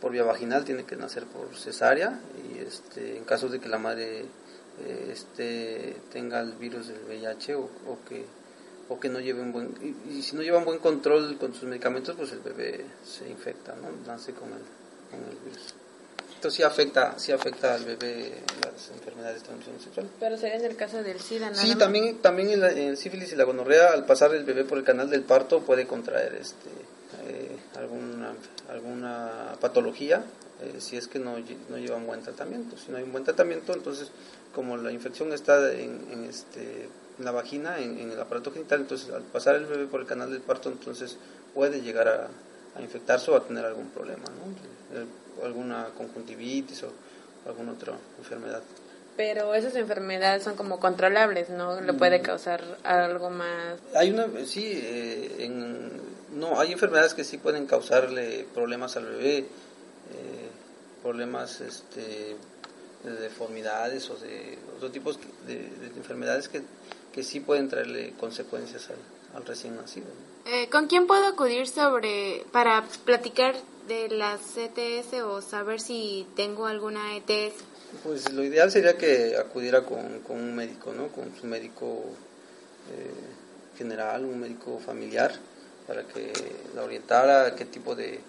por 0.00 0.10
vía 0.10 0.24
vaginal, 0.24 0.64
tiene 0.64 0.82
que 0.82 0.96
nacer 0.96 1.24
por 1.24 1.56
cesárea. 1.56 2.18
Y 2.52 2.58
este, 2.58 3.16
en 3.16 3.22
caso 3.22 3.48
de 3.48 3.60
que 3.60 3.68
la 3.68 3.78
madre 3.78 4.22
eh, 4.22 5.10
este, 5.12 5.94
tenga 6.12 6.40
el 6.40 6.54
virus 6.54 6.88
del 6.88 7.04
VIH 7.04 7.54
o, 7.54 7.68
que 8.08 8.24
o 8.88 8.98
que 8.98 9.08
no 9.08 9.20
lleve 9.20 9.40
un 9.42 9.52
buen 9.52 9.72
y, 10.10 10.20
si 10.20 10.34
no 10.34 10.42
lleva 10.42 10.58
un 10.58 10.64
buen 10.64 10.80
control 10.80 11.38
con 11.38 11.54
sus 11.54 11.62
medicamentos 11.68 12.16
pues 12.16 12.32
el 12.32 12.40
bebé 12.40 12.84
se 13.04 13.28
infecta 13.28 13.76
no 13.76 13.88
nace 14.04 14.32
con 14.32 14.48
el, 14.48 14.64
con 15.12 15.30
el 15.30 15.38
virus 15.44 15.74
esto 16.40 16.50
sí 16.50 16.62
afecta 16.62 17.18
sí 17.18 17.32
afecta 17.32 17.74
al 17.74 17.84
bebé 17.84 18.32
las 18.64 18.90
enfermedades 18.90 19.42
de 19.42 19.46
transmisión 19.46 19.78
sexual. 19.78 20.08
Pero 20.18 20.38
sería 20.38 20.56
en 20.56 20.64
el 20.64 20.74
caso 20.74 21.02
del 21.02 21.20
SIDA 21.20 21.54
sí 21.54 21.74
también 21.74 22.16
también 22.22 22.50
en 22.50 22.64
el, 22.64 22.96
sífilis 22.96 23.30
y 23.32 23.36
la 23.36 23.44
gonorrea 23.44 23.92
al 23.92 24.06
pasar 24.06 24.34
el 24.34 24.44
bebé 24.44 24.64
por 24.64 24.78
el 24.78 24.84
canal 24.84 25.10
del 25.10 25.22
parto 25.22 25.60
puede 25.60 25.86
contraer 25.86 26.34
este 26.34 26.70
eh, 27.28 27.58
alguna 27.76 28.32
alguna 28.70 29.54
patología 29.60 30.24
eh, 30.62 30.76
si 30.78 30.96
es 30.96 31.08
que 31.08 31.18
no, 31.18 31.36
no 31.68 31.76
lleva 31.76 31.96
un 31.96 32.06
buen 32.06 32.22
tratamiento. 32.22 32.78
Si 32.78 32.90
no 32.90 32.96
hay 32.96 33.04
un 33.04 33.12
buen 33.12 33.24
tratamiento 33.24 33.74
entonces 33.74 34.10
como 34.54 34.78
la 34.78 34.92
infección 34.92 35.34
está 35.34 35.72
en, 35.72 36.24
este, 36.28 36.88
en 37.18 37.24
la 37.24 37.32
vagina, 37.32 37.78
en, 37.78 38.10
el 38.10 38.18
aparato 38.18 38.50
genital, 38.50 38.80
entonces 38.80 39.10
al 39.10 39.22
pasar 39.24 39.56
el 39.56 39.66
bebé 39.66 39.86
por 39.86 40.00
el 40.00 40.06
canal 40.06 40.30
del 40.30 40.40
parto, 40.40 40.70
entonces 40.70 41.18
puede 41.54 41.82
llegar 41.82 42.08
a, 42.08 42.28
infectarse 42.80 43.30
o 43.30 43.36
a 43.36 43.44
tener 43.44 43.64
algún 43.64 43.88
problema, 43.90 44.24
¿no? 44.24 45.04
Alguna 45.44 45.88
conjuntivitis 45.96 46.82
o 46.84 46.92
alguna 47.46 47.72
otra 47.72 47.94
enfermedad. 48.18 48.62
Pero 49.16 49.54
esas 49.54 49.74
enfermedades 49.76 50.44
son 50.44 50.56
como 50.56 50.80
controlables, 50.80 51.50
¿no? 51.50 51.80
¿Le 51.80 51.92
puede 51.92 52.20
mm. 52.20 52.22
causar 52.22 52.62
algo 52.84 53.30
más? 53.30 53.78
Hay 53.94 54.10
una, 54.10 54.26
sí, 54.46 54.64
eh, 54.72 55.36
en, 55.40 55.90
no, 56.38 56.58
hay 56.58 56.72
enfermedades 56.72 57.14
que 57.14 57.24
sí 57.24 57.36
pueden 57.36 57.66
causarle 57.66 58.46
problemas 58.54 58.96
al 58.96 59.06
bebé, 59.06 59.38
eh, 59.38 59.46
problemas 61.02 61.60
este, 61.60 62.36
de 63.04 63.12
deformidades 63.20 64.08
o 64.10 64.16
de 64.16 64.58
otros 64.76 64.92
tipos 64.92 65.18
de, 65.46 65.70
enfermedades 65.96 66.48
que, 66.48 66.62
que, 67.12 67.22
sí 67.22 67.40
pueden 67.40 67.68
traerle 67.68 68.14
consecuencias 68.18 68.88
al, 69.34 69.44
recién 69.44 69.76
nacido. 69.76 70.06
Eh, 70.46 70.68
¿Con 70.70 70.86
quién 70.86 71.06
puedo 71.06 71.26
acudir 71.26 71.66
sobre 71.66 72.44
para 72.52 72.84
platicar 73.04 73.54
de 73.90 74.08
las 74.08 74.56
ETS 74.56 75.14
o 75.24 75.42
saber 75.42 75.80
si 75.80 76.24
tengo 76.36 76.66
alguna 76.66 77.16
ETS? 77.16 77.54
Pues 78.04 78.32
lo 78.32 78.44
ideal 78.44 78.70
sería 78.70 78.96
que 78.96 79.36
acudiera 79.36 79.82
con, 79.82 80.20
con 80.20 80.36
un 80.38 80.54
médico, 80.54 80.92
¿no? 80.92 81.08
Con 81.08 81.34
su 81.34 81.48
médico 81.48 82.04
eh, 82.92 83.76
general, 83.76 84.24
un 84.24 84.38
médico 84.38 84.78
familiar, 84.78 85.32
para 85.88 86.04
que 86.04 86.32
la 86.76 86.84
orientara 86.84 87.46
a 87.46 87.56
qué 87.56 87.64
tipo 87.64 87.96
de, 87.96 88.20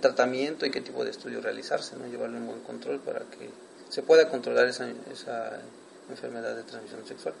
tratamiento 0.00 0.66
y 0.66 0.72
qué 0.72 0.80
tipo 0.80 1.04
de 1.04 1.12
estudio 1.12 1.40
realizarse, 1.40 1.94
¿no? 1.96 2.08
Llevarle 2.08 2.38
un 2.38 2.48
buen 2.48 2.60
control 2.62 2.98
para 2.98 3.20
que 3.20 3.48
se 3.88 4.02
pueda 4.02 4.28
controlar 4.28 4.66
esa, 4.66 4.88
esa 5.12 5.60
enfermedad 6.10 6.56
de 6.56 6.62
transmisión 6.62 7.06
sexual. 7.06 7.34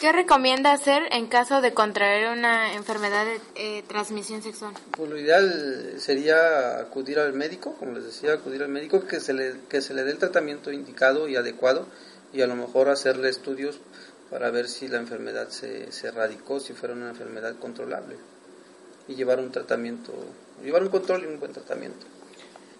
¿Qué 0.00 0.12
recomienda 0.12 0.72
hacer 0.72 1.02
en 1.10 1.26
caso 1.26 1.60
de 1.60 1.74
contraer 1.74 2.30
una 2.30 2.74
enfermedad 2.74 3.26
de 3.26 3.40
eh, 3.56 3.82
transmisión 3.88 4.42
sexual? 4.42 4.72
Pues 4.92 5.10
lo 5.10 5.18
ideal 5.18 5.94
sería 5.98 6.78
acudir 6.78 7.18
al 7.18 7.32
médico, 7.32 7.74
como 7.74 7.94
les 7.94 8.04
decía, 8.04 8.34
acudir 8.34 8.62
al 8.62 8.68
médico 8.68 9.04
que 9.08 9.18
se 9.18 9.32
le, 9.32 9.56
que 9.68 9.80
se 9.80 9.94
le 9.94 10.04
dé 10.04 10.12
el 10.12 10.18
tratamiento 10.18 10.70
indicado 10.70 11.26
y 11.28 11.34
adecuado 11.34 11.88
y 12.32 12.42
a 12.42 12.46
lo 12.46 12.54
mejor 12.54 12.90
hacerle 12.90 13.28
estudios 13.28 13.80
para 14.30 14.50
ver 14.50 14.68
si 14.68 14.86
la 14.86 14.98
enfermedad 14.98 15.48
se, 15.48 15.90
se 15.90 16.06
erradicó, 16.06 16.60
si 16.60 16.74
fuera 16.74 16.94
una 16.94 17.08
enfermedad 17.08 17.56
controlable 17.58 18.16
y 19.08 19.16
llevar 19.16 19.40
un 19.40 19.50
tratamiento, 19.50 20.12
llevar 20.62 20.84
un 20.84 20.90
control 20.90 21.24
y 21.24 21.26
un 21.26 21.40
buen 21.40 21.52
tratamiento. 21.52 22.06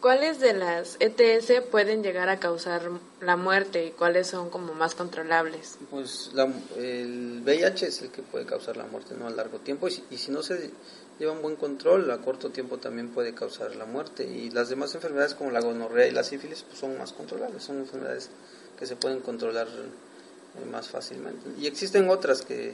¿Cuáles 0.01 0.39
de 0.39 0.53
las 0.53 0.97
ETS 1.01 1.65
pueden 1.73 2.05
llegar 2.05 2.29
a 2.29 2.39
causar 2.39 2.83
la 3.21 3.37
muerte 3.37 3.87
y 3.87 3.91
cuáles 3.91 4.29
son 4.29 4.49
como 4.49 4.73
más 4.73 4.95
controlables? 4.95 5.77
Pues 5.91 6.31
el 6.77 7.43
VIH 7.45 7.87
es 7.89 8.03
el 8.03 8.11
que 8.11 8.23
puede 8.23 8.47
causar 8.47 8.77
la 8.77 8.87
muerte 8.87 9.17
¿no? 9.19 9.27
a 9.27 9.31
largo 9.31 9.59
tiempo 9.59 9.89
y 9.89 10.17
si, 10.17 10.31
no 10.31 10.45
se 10.45 10.71
lleva 11.19 11.33
un 11.33 11.43
buen 11.43 11.57
control 11.57 12.09
a 12.13 12.19
corto 12.19 12.51
tiempo 12.51 12.79
también 12.79 13.09
puede 13.09 13.35
causar 13.35 13.75
la 13.75 13.87
muerte 13.87 14.23
y 14.23 14.51
las 14.51 14.69
demás 14.69 14.95
enfermedades 14.95 15.35
como 15.35 15.51
la 15.51 15.61
gonorrea 15.61 16.07
y 16.07 16.13
la 16.13 16.23
sífilis 16.23 16.63
pues, 16.63 16.79
son 16.79 16.97
más 16.97 17.13
controlables, 17.13 17.65
son 17.65 17.79
enfermedades 17.79 18.31
que 18.79 18.87
se 18.87 18.95
pueden 18.95 19.19
controlar 19.19 19.67
eh, 19.67 20.65
más 20.71 20.87
fácilmente. 20.87 21.51
Y 21.59 21.67
existen 21.67 22.09
otras 22.09 22.43
que, 22.43 22.69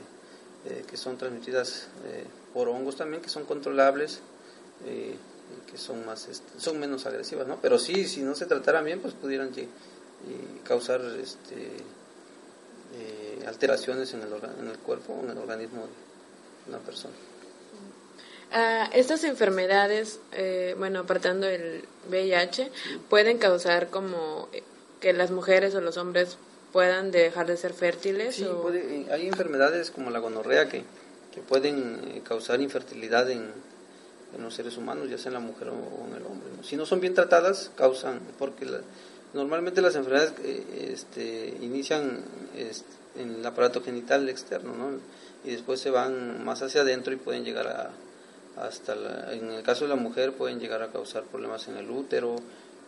eh, 0.67 0.85
que 0.87 0.97
son 0.99 1.17
transmitidas 1.17 1.89
eh, 2.05 2.27
por 2.53 2.69
hongos 2.69 2.97
también 2.97 3.23
que 3.23 3.31
son 3.31 3.47
controlables 3.47 4.21
que 5.71 5.79
son 5.79 6.05
más 6.07 6.29
este, 6.29 6.61
son 6.61 6.79
menos 6.79 7.07
agresivas 7.07 7.47
no 7.47 7.59
pero 7.61 7.79
sí 7.79 8.07
si 8.07 8.23
no 8.23 8.35
se 8.35 8.47
trataran 8.47 8.85
bien 8.85 9.01
pues 9.01 9.15
pudieran 9.15 9.51
causar 10.65 11.01
este 11.21 11.69
eh, 12.97 13.45
alteraciones 13.47 14.15
en 14.15 14.23
el, 14.23 14.29
en 14.61 14.69
el 14.69 14.79
cuerpo 14.79 15.21
en 15.23 15.31
el 15.31 15.39
organismo 15.39 15.83
de 15.83 16.71
una 16.71 16.79
persona. 16.79 17.15
Ah, 18.53 18.89
estas 18.93 19.25
enfermedades 19.25 20.21
eh, 20.33 20.75
bueno 20.79 21.01
apartando 21.01 21.49
el 21.49 21.85
VIH 22.09 22.71
pueden 23.11 23.39
causar 23.39 23.89
como 23.89 24.49
que 25.01 25.13
las 25.13 25.31
mujeres 25.31 25.75
o 25.75 25.81
los 25.81 25.97
hombres 25.97 26.39
puedan 26.73 27.11
dejar 27.11 27.47
de 27.47 27.57
ser 27.57 27.73
fértiles 27.73 28.37
sí, 28.37 28.47
hay 29.11 29.27
enfermedades 29.27 29.91
como 29.91 30.11
la 30.11 30.21
gonorrea 30.21 30.69
que, 30.69 30.85
que 31.35 31.41
pueden 31.41 32.01
eh, 32.05 32.23
causar 32.25 32.61
infertilidad 32.61 33.29
en, 33.31 33.53
en 34.37 34.43
los 34.43 34.55
seres 34.55 34.77
humanos, 34.77 35.09
ya 35.09 35.19
sea 35.19 35.29
en 35.29 35.35
la 35.35 35.41
mujer 35.41 35.69
o 35.69 36.07
en 36.09 36.17
el 36.17 36.27
hombre. 36.27 36.49
Si 36.63 36.77
no 36.77 36.87
son 36.87 37.01
bien 37.01 37.15
tratadas, 37.15 37.71
causan, 37.77 38.21
porque 38.39 38.67
normalmente 39.33 39.83
las 39.83 39.97
enfermedades 39.97 40.35
eh, 40.43 40.91
este, 40.93 41.57
inician 41.61 42.23
en 43.17 43.35
el 43.37 43.47
aparato 43.47 43.83
genital 43.83 44.29
externo, 44.29 44.75
¿no? 44.75 44.99
y 45.45 45.51
después 45.51 45.81
se 45.81 45.91
van 45.91 46.45
más 46.45 46.63
hacia 46.63 46.81
adentro 46.81 47.13
y 47.13 47.17
pueden 47.17 47.45
llegar 47.45 47.69
a, 47.69 47.91
hasta, 48.63 48.95
en 49.33 49.51
el 49.51 49.63
caso 49.63 49.85
de 49.85 49.91
la 49.91 49.97
mujer, 49.97 50.33
pueden 50.33 50.59
llegar 50.59 50.83
a 50.83 50.89
causar 50.89 51.25
problemas 51.25 51.69
en 51.69 51.77
el 51.77 51.91
útero, 51.91 52.37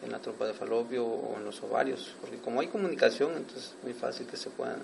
en 0.03 0.13
la 0.13 0.21
trompa 0.21 0.47
de 0.47 0.55
falopio 0.55 1.05
o 1.05 1.37
en 1.37 1.45
los 1.45 1.63
ovarios, 1.63 2.15
porque 2.21 2.39
como 2.39 2.61
hay 2.61 2.69
comunicación, 2.69 3.33
entonces 3.37 3.75
es 3.77 3.85
muy 3.85 3.93
fácil 3.93 4.27
que 4.27 4.37
se 4.37 4.51
puedan 4.51 4.81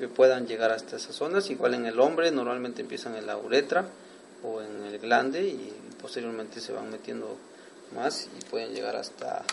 que 0.00 0.08
puedan 0.08 0.46
llegar 0.46 0.70
hasta 0.70 0.96
esas 0.96 1.14
zonas. 1.14 1.50
Igual 1.50 1.74
en 1.74 1.84
el 1.84 2.00
hombre, 2.00 2.30
normalmente 2.30 2.80
empiezan 2.80 3.16
en 3.16 3.26
la 3.26 3.36
uretra, 3.36 3.84
o 4.42 4.60
en 4.62 4.84
el 4.84 4.98
glande 4.98 5.42
y 5.42 5.72
posteriormente 6.00 6.60
se 6.60 6.72
van 6.72 6.90
metiendo 6.90 7.36
más 7.94 8.28
y 8.38 8.44
pueden 8.46 8.74
llegar 8.74 8.96
hasta 8.96 9.44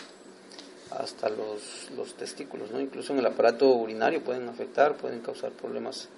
hasta 0.90 1.28
los, 1.28 1.90
los 1.96 2.14
testículos, 2.14 2.70
¿no? 2.70 2.80
Incluso 2.80 3.12
en 3.12 3.18
el 3.18 3.26
aparato 3.26 3.68
urinario 3.74 4.22
pueden 4.22 4.48
afectar, 4.48 4.96
pueden 4.96 5.20
causar 5.20 5.52
problemas 5.52 6.08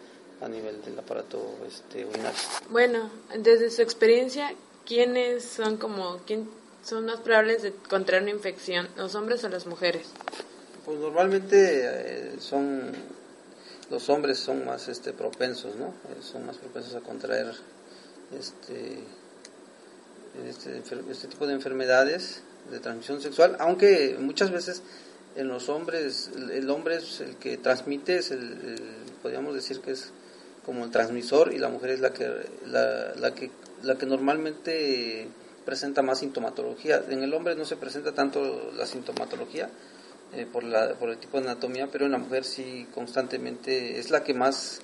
a 0.40 0.48
nivel 0.48 0.80
del 0.82 0.98
aparato 0.98 1.56
este, 1.66 2.04
urinario. 2.04 2.38
Bueno, 2.70 3.10
desde 3.36 3.70
su 3.70 3.82
experiencia, 3.82 4.54
¿quiénes 4.86 5.44
son 5.44 5.76
como, 5.76 6.18
quién 6.26 6.48
son 6.84 7.06
más 7.06 7.20
probables 7.20 7.62
de 7.62 7.72
contraer 7.72 8.22
una 8.22 8.30
infección, 8.30 8.88
los 8.96 9.14
hombres 9.14 9.42
o 9.44 9.48
las 9.48 9.66
mujeres? 9.66 10.06
Pues 10.84 10.98
normalmente 10.98 11.82
eh, 11.82 12.36
son 12.38 12.92
los 13.90 14.08
hombres 14.08 14.38
son 14.38 14.64
más 14.64 14.88
este 14.88 15.12
propensos, 15.12 15.74
¿no? 15.76 15.86
Eh, 15.86 16.22
son 16.22 16.46
más 16.46 16.56
propensos 16.56 16.94
a 16.94 17.00
contraer 17.00 17.52
este, 18.38 18.98
este, 20.46 20.82
este, 21.10 21.28
tipo 21.28 21.46
de 21.46 21.54
enfermedades 21.54 22.42
de 22.70 22.78
transmisión 22.78 23.20
sexual, 23.20 23.56
aunque 23.58 24.16
muchas 24.18 24.50
veces 24.50 24.82
en 25.36 25.48
los 25.48 25.68
hombres, 25.68 26.30
el 26.52 26.68
hombre 26.70 26.96
es 26.96 27.20
el 27.20 27.36
que 27.36 27.56
transmite, 27.56 28.16
es 28.16 28.30
el, 28.30 28.78
podríamos 29.22 29.54
decir 29.54 29.80
que 29.80 29.92
es 29.92 30.12
como 30.64 30.84
el 30.84 30.90
transmisor 30.90 31.52
y 31.52 31.58
la 31.58 31.68
mujer 31.68 31.90
es 31.90 32.00
la 32.00 32.12
que, 32.12 32.28
la, 32.66 33.14
la, 33.16 33.34
que, 33.34 33.50
la 33.82 33.96
que 33.96 34.06
normalmente 34.06 35.28
presenta 35.64 36.02
más 36.02 36.20
sintomatología. 36.20 37.02
En 37.08 37.22
el 37.22 37.34
hombre 37.34 37.54
no 37.54 37.64
se 37.64 37.76
presenta 37.76 38.12
tanto 38.12 38.70
la 38.76 38.86
sintomatología 38.86 39.68
eh, 40.34 40.46
por, 40.50 40.62
la, 40.62 40.94
por 40.94 41.10
el 41.10 41.18
tipo 41.18 41.40
de 41.40 41.48
anatomía, 41.48 41.88
pero 41.90 42.06
en 42.06 42.12
la 42.12 42.18
mujer 42.18 42.44
sí 42.44 42.86
constantemente 42.94 43.98
es 43.98 44.10
la 44.10 44.22
que 44.22 44.34
más, 44.34 44.80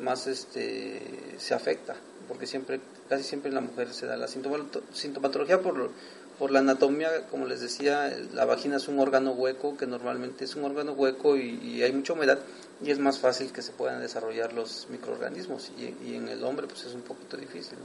más 0.00 0.26
este, 0.26 1.02
se 1.38 1.54
afecta 1.54 1.96
porque 2.28 2.46
siempre, 2.46 2.80
casi 3.08 3.24
siempre 3.24 3.48
en 3.48 3.54
la 3.54 3.60
mujer 3.60 3.92
se 3.92 4.06
da 4.06 4.16
la 4.16 4.28
sintomatología 4.28 5.60
por, 5.60 5.90
por 6.38 6.50
la 6.50 6.60
anatomía, 6.60 7.26
como 7.30 7.46
les 7.46 7.60
decía, 7.60 8.16
la 8.32 8.44
vagina 8.44 8.76
es 8.76 8.86
un 8.86 9.00
órgano 9.00 9.32
hueco, 9.32 9.76
que 9.76 9.86
normalmente 9.86 10.44
es 10.44 10.54
un 10.54 10.64
órgano 10.64 10.92
hueco 10.92 11.36
y, 11.36 11.82
hay 11.82 11.92
mucha 11.92 12.12
humedad 12.12 12.38
y 12.84 12.90
es 12.90 12.98
más 12.98 13.18
fácil 13.18 13.52
que 13.52 13.62
se 13.62 13.72
puedan 13.72 14.00
desarrollar 14.00 14.52
los 14.52 14.86
microorganismos 14.90 15.72
y, 15.78 16.14
en 16.14 16.28
el 16.28 16.44
hombre 16.44 16.66
pues 16.68 16.84
es 16.84 16.94
un 16.94 17.02
poquito 17.02 17.36
difícil. 17.36 17.78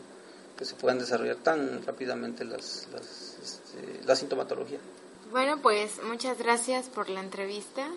que 0.57 0.65
se 0.65 0.75
puedan 0.75 0.99
desarrollar 0.99 1.37
tan 1.37 1.83
rápidamente 1.83 2.45
las, 2.45 2.87
las, 2.93 3.37
este, 3.41 4.05
la 4.05 4.15
sintomatología. 4.15 4.77
Bueno, 5.31 5.59
pues 5.63 5.99
muchas 6.07 6.37
gracias 6.37 6.89
por 6.89 7.09
la 7.09 7.21
entrevista 7.21 7.89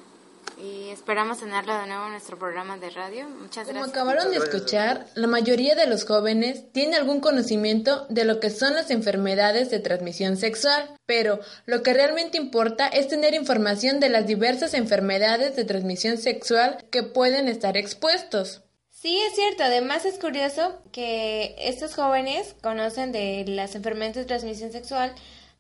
y 0.56 0.88
esperamos 0.90 1.38
tenerlo 1.38 1.78
de 1.78 1.86
nuevo 1.86 2.06
en 2.06 2.12
nuestro 2.12 2.38
programa 2.38 2.78
de 2.78 2.90
radio. 2.90 3.28
Muchas 3.28 3.66
Como 3.66 3.80
gracias. 3.80 3.88
acabaron 3.88 4.30
de 4.30 4.36
escuchar, 4.38 5.06
la 5.14 5.26
mayoría 5.26 5.74
de 5.74 5.86
los 5.86 6.04
jóvenes 6.04 6.72
tiene 6.72 6.96
algún 6.96 7.20
conocimiento 7.20 8.06
de 8.08 8.24
lo 8.24 8.40
que 8.40 8.50
son 8.50 8.74
las 8.74 8.90
enfermedades 8.90 9.70
de 9.70 9.80
transmisión 9.80 10.36
sexual, 10.36 10.90
pero 11.04 11.40
lo 11.66 11.82
que 11.82 11.92
realmente 11.92 12.38
importa 12.38 12.86
es 12.88 13.08
tener 13.08 13.34
información 13.34 14.00
de 14.00 14.08
las 14.08 14.26
diversas 14.26 14.74
enfermedades 14.74 15.56
de 15.56 15.64
transmisión 15.64 16.18
sexual 16.18 16.78
que 16.90 17.02
pueden 17.02 17.48
estar 17.48 17.76
expuestos. 17.76 18.62
Sí, 18.90 19.18
es 19.18 19.34
cierto. 19.34 19.62
Además 19.62 20.04
es 20.06 20.18
curioso 20.18 20.80
que 20.90 21.54
estos 21.58 21.94
jóvenes 21.94 22.56
conocen 22.62 23.12
de 23.12 23.44
las 23.46 23.74
enfermedades 23.74 24.16
de 24.16 24.24
transmisión 24.24 24.72
sexual, 24.72 25.14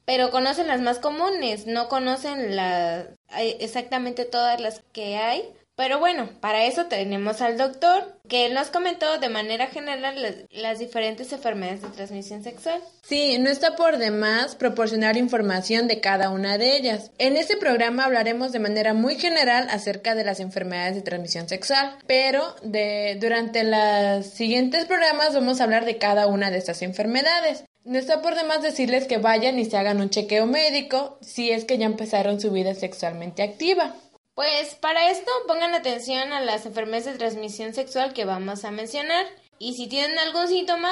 pero 0.06 0.30
conocen 0.30 0.68
las 0.68 0.80
más 0.80 0.98
comunes, 0.98 1.66
no 1.66 1.88
conocen 1.88 2.56
la, 2.56 3.00
hay 3.00 3.15
exactamente 3.30 4.24
todas 4.24 4.60
las 4.60 4.82
que 4.92 5.16
hay. 5.16 5.42
Pero 5.76 5.98
bueno, 5.98 6.30
para 6.40 6.64
eso 6.64 6.86
tenemos 6.86 7.42
al 7.42 7.58
doctor, 7.58 8.18
que 8.28 8.48
nos 8.48 8.68
comentó 8.68 9.18
de 9.18 9.28
manera 9.28 9.66
general 9.66 10.22
las, 10.22 10.34
las 10.50 10.78
diferentes 10.78 11.30
enfermedades 11.34 11.82
de 11.82 11.88
transmisión 11.88 12.42
sexual. 12.42 12.80
Sí, 13.02 13.38
no 13.38 13.50
está 13.50 13.76
por 13.76 13.98
demás 13.98 14.56
proporcionar 14.56 15.18
información 15.18 15.86
de 15.86 16.00
cada 16.00 16.30
una 16.30 16.56
de 16.56 16.78
ellas. 16.78 17.10
En 17.18 17.36
este 17.36 17.58
programa 17.58 18.06
hablaremos 18.06 18.52
de 18.52 18.58
manera 18.58 18.94
muy 18.94 19.16
general 19.16 19.68
acerca 19.68 20.14
de 20.14 20.24
las 20.24 20.40
enfermedades 20.40 20.94
de 20.94 21.02
transmisión 21.02 21.46
sexual, 21.46 21.98
pero 22.06 22.56
de, 22.62 23.18
durante 23.20 23.62
los 23.62 24.24
siguientes 24.24 24.86
programas 24.86 25.34
vamos 25.34 25.60
a 25.60 25.64
hablar 25.64 25.84
de 25.84 25.98
cada 25.98 26.26
una 26.26 26.50
de 26.50 26.56
estas 26.56 26.80
enfermedades. 26.80 27.64
No 27.86 28.00
está 28.00 28.20
por 28.20 28.34
demás 28.34 28.62
decirles 28.62 29.06
que 29.06 29.18
vayan 29.18 29.60
y 29.60 29.64
se 29.64 29.76
hagan 29.76 30.00
un 30.00 30.10
chequeo 30.10 30.44
médico 30.44 31.18
si 31.20 31.52
es 31.52 31.64
que 31.64 31.78
ya 31.78 31.86
empezaron 31.86 32.40
su 32.40 32.50
vida 32.50 32.74
sexualmente 32.74 33.44
activa. 33.44 33.94
Pues 34.34 34.74
para 34.74 35.08
esto 35.08 35.30
pongan 35.46 35.72
atención 35.72 36.32
a 36.32 36.40
las 36.40 36.66
enfermedades 36.66 37.04
de 37.04 37.18
transmisión 37.18 37.74
sexual 37.74 38.12
que 38.12 38.24
vamos 38.24 38.64
a 38.64 38.72
mencionar 38.72 39.24
y 39.60 39.74
si 39.74 39.86
tienen 39.86 40.18
algún 40.18 40.48
síntoma 40.48 40.90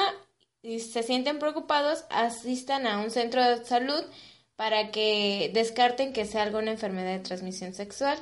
y 0.61 0.79
se 0.79 1.03
sienten 1.03 1.37
preocupados, 1.37 2.05
asistan 2.09 2.87
a 2.87 2.99
un 2.99 3.11
centro 3.11 3.43
de 3.43 3.65
salud 3.65 4.01
para 4.55 4.91
que 4.91 5.51
descarten 5.53 6.13
que 6.13 6.23
sea 6.23 6.43
alguna 6.43 6.71
enfermedad 6.71 7.11
de 7.11 7.19
transmisión 7.19 7.73
sexual. 7.73 8.17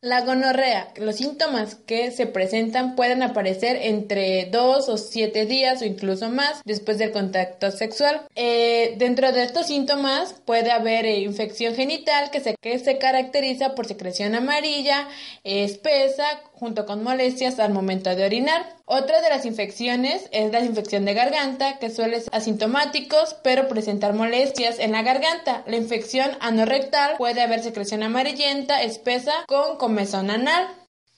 La 0.00 0.20
gonorrea. 0.20 0.92
Los 0.96 1.16
síntomas 1.16 1.74
que 1.74 2.12
se 2.12 2.26
presentan 2.26 2.94
pueden 2.94 3.20
aparecer 3.20 3.76
entre 3.82 4.44
dos 4.46 4.88
o 4.88 4.96
siete 4.96 5.44
días 5.44 5.82
o 5.82 5.84
incluso 5.84 6.30
más 6.30 6.62
después 6.64 6.98
del 6.98 7.10
contacto 7.10 7.72
sexual. 7.72 8.22
Eh, 8.36 8.94
dentro 8.98 9.32
de 9.32 9.42
estos 9.42 9.66
síntomas 9.66 10.34
puede 10.44 10.70
haber 10.70 11.04
eh, 11.04 11.18
infección 11.18 11.74
genital 11.74 12.30
que 12.30 12.38
se, 12.38 12.98
caracteriza 12.98 13.74
por 13.74 13.86
secreción 13.88 14.36
amarilla, 14.36 15.08
espesa, 15.42 16.26
junto 16.52 16.86
con 16.86 17.02
molestias 17.02 17.58
al 17.58 17.72
momento 17.72 18.14
de 18.14 18.24
orinar. 18.24 18.77
Otra 18.90 19.20
de 19.20 19.28
las 19.28 19.44
infecciones 19.44 20.30
es 20.32 20.50
la 20.50 20.60
infección 20.60 21.04
de 21.04 21.12
garganta, 21.12 21.78
que 21.78 21.90
suele 21.90 22.22
ser 22.22 22.34
asintomáticos, 22.34 23.36
pero 23.42 23.68
presentar 23.68 24.14
molestias 24.14 24.78
en 24.78 24.92
la 24.92 25.02
garganta. 25.02 25.62
La 25.66 25.76
infección 25.76 26.30
anorrectal 26.40 27.16
puede 27.18 27.42
haber 27.42 27.62
secreción 27.62 28.02
amarillenta, 28.02 28.82
espesa, 28.82 29.44
con 29.46 29.76
comezón 29.76 30.30
anal. 30.30 30.68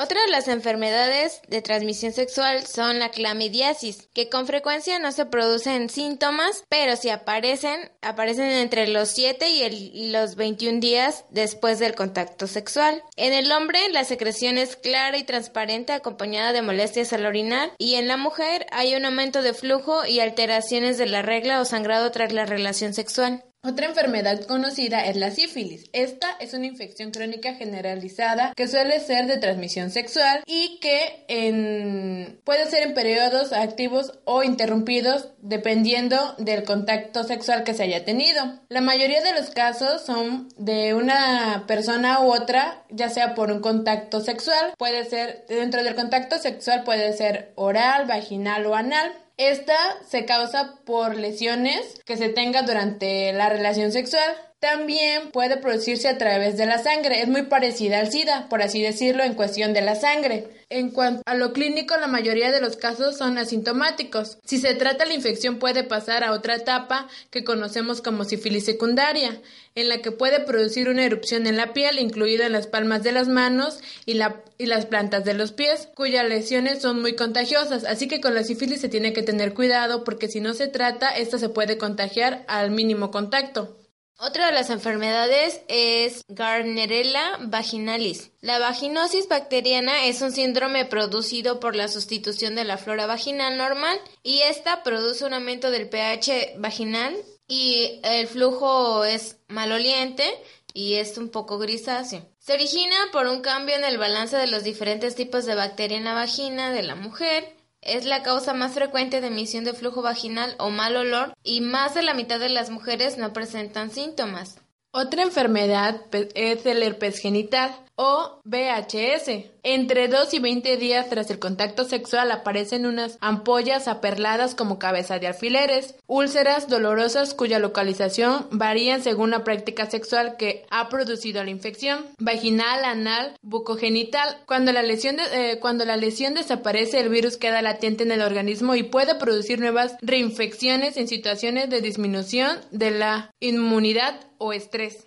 Otra 0.02 0.18
de 0.22 0.30
las 0.30 0.48
enfermedades 0.48 1.42
de 1.48 1.60
transmisión 1.60 2.14
sexual 2.14 2.66
son 2.66 2.98
la 2.98 3.10
clamidiasis, 3.10 4.08
que 4.14 4.30
con 4.30 4.46
frecuencia 4.46 4.98
no 4.98 5.12
se 5.12 5.26
producen 5.26 5.90
síntomas, 5.90 6.64
pero 6.70 6.96
si 6.96 7.10
aparecen, 7.10 7.92
aparecen 8.00 8.46
entre 8.46 8.88
los 8.88 9.10
7 9.10 9.50
y 9.50 10.10
los 10.10 10.36
21 10.36 10.80
días 10.80 11.26
después 11.28 11.78
del 11.78 11.94
contacto 11.94 12.46
sexual. 12.46 13.02
En 13.16 13.34
el 13.34 13.52
hombre, 13.52 13.90
la 13.90 14.04
secreción 14.04 14.56
es 14.56 14.74
clara 14.74 15.18
y 15.18 15.24
transparente 15.24 15.92
acompañada 15.92 16.54
de 16.54 16.62
molestias 16.62 17.12
al 17.12 17.26
orinar, 17.26 17.70
y 17.76 17.96
en 17.96 18.08
la 18.08 18.16
mujer 18.16 18.64
hay 18.72 18.94
un 18.94 19.04
aumento 19.04 19.42
de 19.42 19.52
flujo 19.52 20.06
y 20.06 20.20
alteraciones 20.20 20.96
de 20.96 21.08
la 21.08 21.20
regla 21.20 21.60
o 21.60 21.66
sangrado 21.66 22.10
tras 22.10 22.32
la 22.32 22.46
relación 22.46 22.94
sexual. 22.94 23.44
Otra 23.62 23.84
enfermedad 23.88 24.40
conocida 24.46 25.04
es 25.04 25.16
la 25.16 25.30
sífilis. 25.30 25.84
Esta 25.92 26.28
es 26.40 26.54
una 26.54 26.64
infección 26.64 27.10
crónica 27.10 27.52
generalizada 27.56 28.54
que 28.56 28.66
suele 28.66 29.00
ser 29.00 29.26
de 29.26 29.36
transmisión 29.36 29.90
sexual 29.90 30.42
y 30.46 30.78
que 30.80 31.26
en- 31.28 32.40
puede 32.44 32.70
ser 32.70 32.84
en 32.84 32.94
periodos 32.94 33.52
activos 33.52 34.18
o 34.24 34.42
interrumpidos 34.42 35.28
dependiendo 35.42 36.34
del 36.38 36.64
contacto 36.64 37.22
sexual 37.24 37.62
que 37.62 37.74
se 37.74 37.82
haya 37.82 38.02
tenido. 38.06 38.60
La 38.70 38.80
mayoría 38.80 39.20
de 39.22 39.34
los 39.38 39.50
casos 39.50 40.00
son 40.06 40.48
de 40.56 40.94
una 40.94 41.64
persona 41.66 42.20
u 42.22 42.32
otra, 42.32 42.84
ya 42.88 43.10
sea 43.10 43.34
por 43.34 43.52
un 43.52 43.60
contacto 43.60 44.22
sexual, 44.22 44.72
puede 44.78 45.04
ser 45.04 45.44
dentro 45.50 45.84
del 45.84 45.94
contacto 45.94 46.38
sexual 46.38 46.82
puede 46.84 47.12
ser 47.12 47.52
oral, 47.56 48.06
vaginal 48.06 48.64
o 48.64 48.74
anal. 48.74 49.12
Esta 49.40 49.96
se 50.07 50.26
causa 50.26 50.74
por 50.85 51.16
lesiones 51.16 51.98
que 52.05 52.18
se 52.18 52.29
tenga 52.29 52.61
durante 52.61 53.33
la 53.33 53.48
relación 53.48 53.90
sexual. 53.90 54.49
También 54.60 55.30
puede 55.30 55.56
producirse 55.56 56.06
a 56.06 56.18
través 56.18 56.58
de 56.58 56.66
la 56.66 56.76
sangre. 56.76 57.22
Es 57.22 57.28
muy 57.28 57.44
parecida 57.44 57.98
al 57.98 58.12
SIDA, 58.12 58.46
por 58.50 58.60
así 58.60 58.82
decirlo, 58.82 59.24
en 59.24 59.32
cuestión 59.32 59.72
de 59.72 59.80
la 59.80 59.94
sangre. 59.94 60.48
En 60.68 60.90
cuanto 60.90 61.22
a 61.24 61.34
lo 61.34 61.54
clínico, 61.54 61.96
la 61.96 62.08
mayoría 62.08 62.52
de 62.52 62.60
los 62.60 62.76
casos 62.76 63.16
son 63.16 63.38
asintomáticos. 63.38 64.36
Si 64.44 64.58
se 64.58 64.74
trata 64.74 65.06
la 65.06 65.14
infección 65.14 65.58
puede 65.58 65.82
pasar 65.82 66.24
a 66.24 66.32
otra 66.32 66.56
etapa 66.56 67.08
que 67.30 67.42
conocemos 67.42 68.02
como 68.02 68.24
sífilis 68.24 68.66
secundaria, 68.66 69.40
en 69.74 69.88
la 69.88 70.02
que 70.02 70.12
puede 70.12 70.40
producir 70.40 70.90
una 70.90 71.06
erupción 71.06 71.46
en 71.46 71.56
la 71.56 71.72
piel, 71.72 71.98
incluida 71.98 72.44
en 72.44 72.52
las 72.52 72.66
palmas 72.66 73.02
de 73.02 73.12
las 73.12 73.28
manos 73.28 73.80
y, 74.04 74.20
y 74.58 74.66
las 74.66 74.84
plantas 74.84 75.24
de 75.24 75.32
los 75.32 75.52
pies, 75.52 75.88
cuyas 75.94 76.28
lesiones 76.28 76.82
son 76.82 77.00
muy 77.00 77.16
contagiosas. 77.16 77.84
Así 77.84 78.08
que 78.08 78.20
con 78.20 78.34
la 78.34 78.44
sífilis 78.44 78.82
se 78.82 78.90
tiene 78.90 79.14
que 79.14 79.22
tener 79.22 79.54
cuidado 79.54 80.04
porque 80.04 80.28
si 80.28 80.40
no 80.42 80.52
se 80.52 80.68
trata, 80.68 81.08
esta 81.08 81.38
se 81.38 81.48
puede 81.48 81.78
contagiar 81.78 82.44
al 82.46 82.70
mínimo 82.70 83.10
contacto. 83.10 83.79
Otra 84.22 84.44
de 84.44 84.52
las 84.52 84.68
enfermedades 84.68 85.62
es 85.68 86.24
Gardnerella 86.28 87.38
vaginalis. 87.40 88.33
La 88.42 88.59
vaginosis 88.59 89.28
bacteriana 89.28 90.04
es 90.04 90.20
un 90.20 90.30
síndrome 90.30 90.85
producido 90.85 91.59
por 91.59 91.74
la 91.74 91.88
sustitución 91.88 92.54
de 92.54 92.64
la 92.64 92.76
flora 92.76 93.06
vaginal 93.06 93.56
normal 93.56 93.98
y 94.22 94.40
esta 94.40 94.83
produce 94.83 95.24
un 95.24 95.33
aumento 95.33 95.70
del 95.70 95.88
pH 95.88 96.56
vaginal 96.59 97.16
y 97.48 97.98
el 98.02 98.26
flujo 98.26 99.04
es 99.04 99.38
maloliente 99.48 100.30
y 100.74 100.96
es 100.96 101.16
un 101.16 101.30
poco 101.30 101.59
grisáceo. 101.59 102.28
Se 102.40 102.52
origina 102.52 102.96
por 103.12 103.26
un 103.26 103.40
cambio 103.40 103.74
en 103.74 103.85
el 103.85 103.96
balance 103.96 104.37
de 104.37 104.48
los 104.48 104.64
diferentes 104.64 105.14
tipos 105.14 105.46
de 105.46 105.54
bacteria 105.54 105.96
en 105.96 106.04
la 106.04 106.12
vagina 106.12 106.72
de 106.72 106.83
la 106.83 106.94
mujer 106.94 107.56
es 107.82 108.04
la 108.04 108.22
causa 108.22 108.54
más 108.54 108.72
frecuente 108.72 109.20
de 109.20 109.28
emisión 109.28 109.64
de 109.64 109.74
flujo 109.74 110.02
vaginal 110.02 110.54
o 110.58 110.70
mal 110.70 110.96
olor 110.96 111.34
y 111.42 111.60
más 111.60 111.94
de 111.94 112.02
la 112.02 112.14
mitad 112.14 112.38
de 112.38 112.48
las 112.48 112.70
mujeres 112.70 113.18
no 113.18 113.32
presentan 113.32 113.90
síntomas. 113.90 114.58
Otra 114.92 115.22
enfermedad 115.22 116.02
es 116.34 116.66
el 116.66 116.82
herpes 116.82 117.20
genital 117.20 117.70
o 117.94 118.40
VHS. 118.44 119.50
Entre 119.62 120.08
2 120.08 120.32
y 120.34 120.38
20 120.38 120.76
días 120.78 121.08
tras 121.10 121.30
el 121.30 121.38
contacto 121.38 121.84
sexual 121.84 122.30
aparecen 122.30 122.86
unas 122.86 123.18
ampollas 123.20 123.88
aperladas 123.88 124.54
como 124.54 124.78
cabeza 124.78 125.18
de 125.18 125.26
alfileres, 125.26 125.94
úlceras 126.06 126.68
dolorosas 126.68 127.34
cuya 127.34 127.58
localización 127.58 128.46
varían 128.50 129.02
según 129.02 129.30
la 129.30 129.44
práctica 129.44 129.90
sexual 129.90 130.36
que 130.38 130.64
ha 130.70 130.88
producido 130.88 131.44
la 131.44 131.50
infección, 131.50 132.06
vaginal, 132.18 132.84
anal, 132.84 133.36
bucogenital. 133.42 134.38
Cuando 134.46 134.72
la 134.72 134.82
lesión 134.82 135.16
de- 135.16 135.52
eh, 135.52 135.58
cuando 135.60 135.84
la 135.84 135.96
lesión 135.96 136.34
desaparece, 136.34 137.00
el 137.00 137.08
virus 137.10 137.36
queda 137.36 137.62
latente 137.62 138.04
en 138.04 138.12
el 138.12 138.22
organismo 138.22 138.74
y 138.74 138.82
puede 138.82 139.14
producir 139.16 139.60
nuevas 139.60 139.96
reinfecciones 140.00 140.96
en 140.96 141.08
situaciones 141.08 141.68
de 141.68 141.80
disminución 141.80 142.58
de 142.70 142.90
la 142.92 143.30
inmunidad 143.40 144.20
o 144.38 144.52
estrés. 144.52 145.04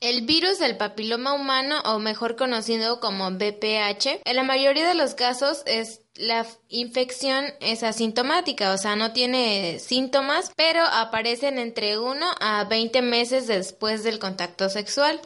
El 0.00 0.26
virus 0.26 0.60
del 0.60 0.76
papiloma 0.76 1.32
humano, 1.32 1.80
o 1.84 1.98
mejor 1.98 2.36
conocido 2.36 3.00
como 3.00 3.32
BPH, 3.32 4.20
en 4.24 4.36
la 4.36 4.44
mayoría 4.44 4.86
de 4.86 4.94
los 4.94 5.14
casos 5.14 5.62
es 5.66 6.02
la 6.14 6.46
infección 6.68 7.46
es 7.60 7.82
asintomática, 7.82 8.72
o 8.72 8.78
sea, 8.78 8.94
no 8.94 9.12
tiene 9.12 9.80
síntomas, 9.80 10.52
pero 10.56 10.82
aparecen 10.84 11.58
entre 11.58 11.98
1 11.98 12.26
a 12.40 12.64
20 12.64 13.02
meses 13.02 13.48
después 13.48 14.04
del 14.04 14.20
contacto 14.20 14.68
sexual. 14.68 15.20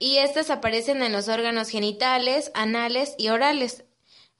Y 0.00 0.16
estas 0.16 0.50
aparecen 0.50 1.02
en 1.02 1.12
los 1.12 1.28
órganos 1.28 1.68
genitales, 1.68 2.50
anales 2.54 3.14
y 3.16 3.28
orales. 3.28 3.84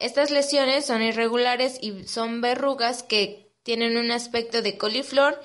Estas 0.01 0.31
lesiones 0.31 0.85
son 0.87 1.01
irregulares 1.03 1.79
y 1.81 2.05
son 2.09 2.41
verrugas 2.41 3.05
que 3.05 3.53
tienen 3.63 3.97
un 3.97 4.11
aspecto 4.11 4.63
de 4.63 4.77
coliflor, 4.77 5.41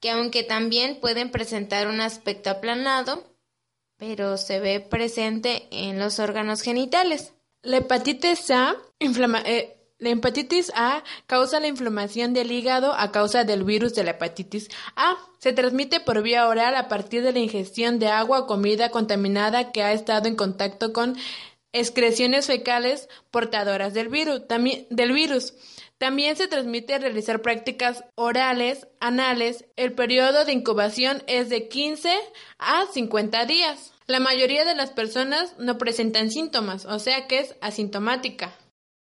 que 0.00 0.10
aunque 0.10 0.42
también 0.42 0.98
pueden 1.00 1.30
presentar 1.30 1.86
un 1.86 2.00
aspecto 2.00 2.50
aplanado, 2.50 3.35
pero 3.98 4.36
se 4.36 4.60
ve 4.60 4.80
presente 4.80 5.68
en 5.70 5.98
los 5.98 6.18
órganos 6.18 6.62
genitales. 6.62 7.32
La 7.62 7.78
hepatitis 7.78 8.50
A 8.50 8.76
inflama- 8.98 9.42
eh, 9.44 9.72
La 9.98 10.10
hepatitis 10.10 10.70
A 10.74 11.02
causa 11.26 11.58
la 11.58 11.68
inflamación 11.68 12.34
del 12.34 12.52
hígado 12.52 12.92
a 12.92 13.10
causa 13.12 13.44
del 13.44 13.64
virus 13.64 13.94
de 13.94 14.04
la 14.04 14.10
hepatitis 14.10 14.68
A. 14.94 15.16
Se 15.38 15.54
transmite 15.54 16.00
por 16.00 16.22
vía 16.22 16.46
oral 16.48 16.76
a 16.76 16.88
partir 16.88 17.22
de 17.22 17.32
la 17.32 17.38
ingestión 17.38 17.98
de 17.98 18.08
agua 18.08 18.40
o 18.40 18.46
comida 18.46 18.90
contaminada 18.90 19.72
que 19.72 19.82
ha 19.82 19.92
estado 19.94 20.28
en 20.28 20.36
contacto 20.36 20.92
con 20.92 21.16
excreciones 21.72 22.46
fecales 22.46 23.08
portadoras 23.30 23.94
del 23.94 24.08
virus. 24.08 25.54
También 25.98 26.36
se 26.36 26.48
transmite 26.48 26.94
al 26.94 27.02
realizar 27.02 27.40
prácticas 27.40 28.04
orales, 28.16 28.86
anales. 29.00 29.64
El 29.76 29.94
periodo 29.94 30.44
de 30.44 30.52
incubación 30.52 31.22
es 31.26 31.48
de 31.48 31.68
15 31.68 32.14
a 32.58 32.86
50 32.92 33.46
días. 33.46 33.92
La 34.06 34.20
mayoría 34.20 34.64
de 34.64 34.74
las 34.74 34.90
personas 34.90 35.54
no 35.58 35.78
presentan 35.78 36.30
síntomas, 36.30 36.84
o 36.84 36.98
sea 36.98 37.26
que 37.26 37.40
es 37.40 37.54
asintomática. 37.60 38.54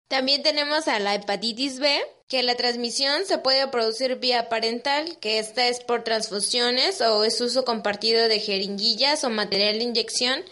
También 0.10 0.44
tenemos 0.44 0.88
a 0.88 1.00
la 1.00 1.16
hepatitis 1.16 1.80
B, 1.80 2.00
que 2.28 2.44
la 2.44 2.56
transmisión 2.56 3.26
se 3.26 3.38
puede 3.38 3.68
producir 3.70 4.18
vía 4.18 4.50
parental, 4.50 5.18
que 5.20 5.40
esta 5.40 5.68
es 5.68 5.80
por 5.80 6.04
transfusiones 6.04 7.02
o 7.02 7.24
es 7.24 7.40
uso 7.42 7.66
compartido 7.66 8.28
de 8.28 8.40
jeringuillas 8.40 9.24
o 9.24 9.30
material 9.30 9.80
de 9.80 9.86
inyección, 9.86 10.44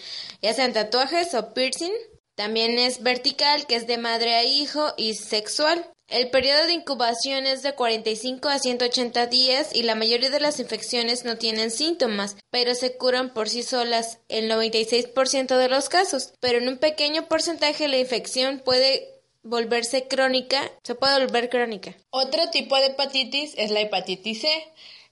ya 0.42 0.54
sean 0.54 0.74
tatuajes 0.74 1.34
o 1.36 1.54
piercing. 1.54 1.94
También 2.36 2.80
es 2.80 3.04
vertical, 3.04 3.68
que 3.68 3.76
es 3.76 3.88
de 3.88 3.98
madre 3.98 4.36
a 4.36 4.44
hijo 4.44 4.94
y 4.98 5.14
sexual. 5.16 5.92
El 6.08 6.30
periodo 6.30 6.66
de 6.66 6.74
incubación 6.74 7.46
es 7.46 7.64
de 7.64 7.74
45 7.74 8.50
a 8.50 8.60
180 8.60 9.28
días 9.28 9.74
y 9.74 9.84
la 9.84 9.96
mayoría 9.96 10.30
de 10.30 10.42
las 10.42 10.60
infecciones 10.60 11.24
no 11.24 11.38
tienen 11.38 11.72
síntomas, 11.72 12.36
pero 12.50 12.76
se 12.76 12.98
curan 12.98 13.34
por 13.34 13.48
sí 13.48 13.64
solas 13.64 14.20
en 14.28 14.50
96% 14.50 15.58
de 15.58 15.70
los 15.70 15.88
casos. 15.88 16.34
Pero 16.42 16.58
en 16.58 16.68
un 16.68 16.78
pequeño 16.78 17.28
porcentaje 17.28 17.88
la 17.88 17.98
infección 17.98 18.60
puede 18.60 19.22
volverse 19.44 20.08
crónica, 20.08 20.70
se 20.84 20.96
puede 20.96 21.26
volver 21.26 21.50
crónica. 21.50 21.96
Otro 22.10 22.50
tipo 22.50 22.76
de 22.76 22.88
hepatitis 22.88 23.54
es 23.58 23.72
la 23.72 23.82
hepatitis 23.82 24.42
C. 24.42 24.50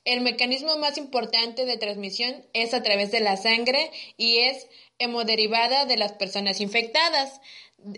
El 0.05 0.21
mecanismo 0.21 0.77
más 0.77 0.97
importante 0.97 1.65
de 1.65 1.77
transmisión 1.77 2.45
es 2.53 2.73
a 2.73 2.83
través 2.83 3.11
de 3.11 3.19
la 3.19 3.37
sangre 3.37 3.91
y 4.17 4.39
es 4.39 4.67
hemoderivada 4.99 5.85
de 5.85 5.97
las 5.97 6.13
personas 6.13 6.61
infectadas. 6.61 7.41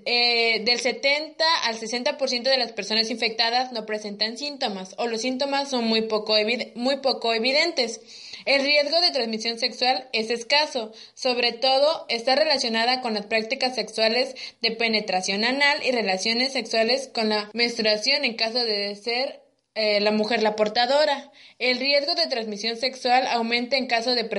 Eh, 0.06 0.62
del 0.64 0.80
70 0.80 1.44
al 1.64 1.76
60% 1.76 2.44
de 2.44 2.58
las 2.58 2.72
personas 2.72 3.10
infectadas 3.10 3.72
no 3.72 3.88
presentan 3.88 4.38
síntomas 4.38 4.94
o 5.00 5.08
los 5.08 5.22
síntomas 5.22 5.72
son 5.72 5.86
muy 5.86 6.04
poco, 6.04 6.36
muy 6.76 6.98
poco 6.98 7.34
evidentes. 7.34 8.00
El 8.46 8.64
riesgo 8.64 9.02
de 9.02 9.12
transmisión 9.12 9.58
sexual 9.58 10.08
es 10.14 10.30
escaso, 10.30 10.92
sobre 11.16 11.52
todo 11.52 12.06
está 12.10 12.36
relacionada 12.36 13.02
con 13.02 13.16
las 13.16 13.26
prácticas 13.26 13.76
sexuales 13.76 14.36
de 14.62 14.72
penetración 14.72 15.44
anal 15.44 15.80
y 15.84 15.92
relaciones 15.92 16.54
sexuales 16.54 17.10
con 17.14 17.30
la 17.30 17.50
menstruación 17.54 18.24
en 18.24 18.36
caso 18.36 18.64
de 18.64 18.96
ser 18.96 19.41
eh, 19.74 20.02
la 20.02 20.12
mujer 20.12 20.44
la 20.44 20.56
portadora. 20.56 21.32
El 21.58 21.80
riesgo 21.80 22.14
de 22.16 22.28
transmisión 22.28 22.78
sexual 22.78 23.26
aumenta 23.28 23.78
en 23.78 23.88
caso 23.88 24.16
de, 24.16 24.30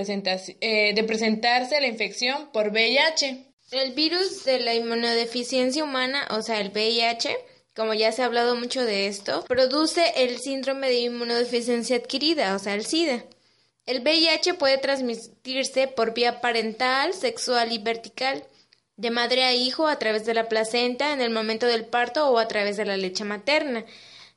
eh, 0.60 0.92
de 0.94 1.04
presentarse 1.04 1.80
la 1.80 1.86
infección 1.86 2.50
por 2.52 2.70
VIH. 2.70 3.46
El 3.70 3.92
virus 3.92 4.44
de 4.44 4.60
la 4.60 4.74
inmunodeficiencia 4.74 5.82
humana, 5.82 6.26
o 6.30 6.42
sea, 6.42 6.60
el 6.60 6.70
VIH, 6.70 7.34
como 7.74 7.94
ya 7.94 8.12
se 8.12 8.22
ha 8.22 8.26
hablado 8.26 8.54
mucho 8.56 8.84
de 8.84 9.06
esto, 9.06 9.44
produce 9.48 10.02
el 10.16 10.38
síndrome 10.38 10.88
de 10.88 11.00
inmunodeficiencia 11.00 11.96
adquirida, 11.96 12.54
o 12.54 12.58
sea, 12.58 12.74
el 12.74 12.84
SIDA. 12.84 13.24
El 13.86 14.02
VIH 14.02 14.54
puede 14.54 14.76
transmitirse 14.76 15.88
por 15.88 16.12
vía 16.12 16.42
parental, 16.42 17.14
sexual 17.14 17.72
y 17.72 17.78
vertical, 17.78 18.44
de 18.96 19.10
madre 19.10 19.44
a 19.44 19.54
hijo 19.54 19.88
a 19.88 19.98
través 19.98 20.26
de 20.26 20.34
la 20.34 20.48
placenta 20.48 21.12
en 21.12 21.22
el 21.22 21.30
momento 21.30 21.66
del 21.66 21.86
parto 21.86 22.28
o 22.28 22.38
a 22.38 22.46
través 22.46 22.76
de 22.76 22.84
la 22.84 22.98
leche 22.98 23.24
materna. 23.24 23.84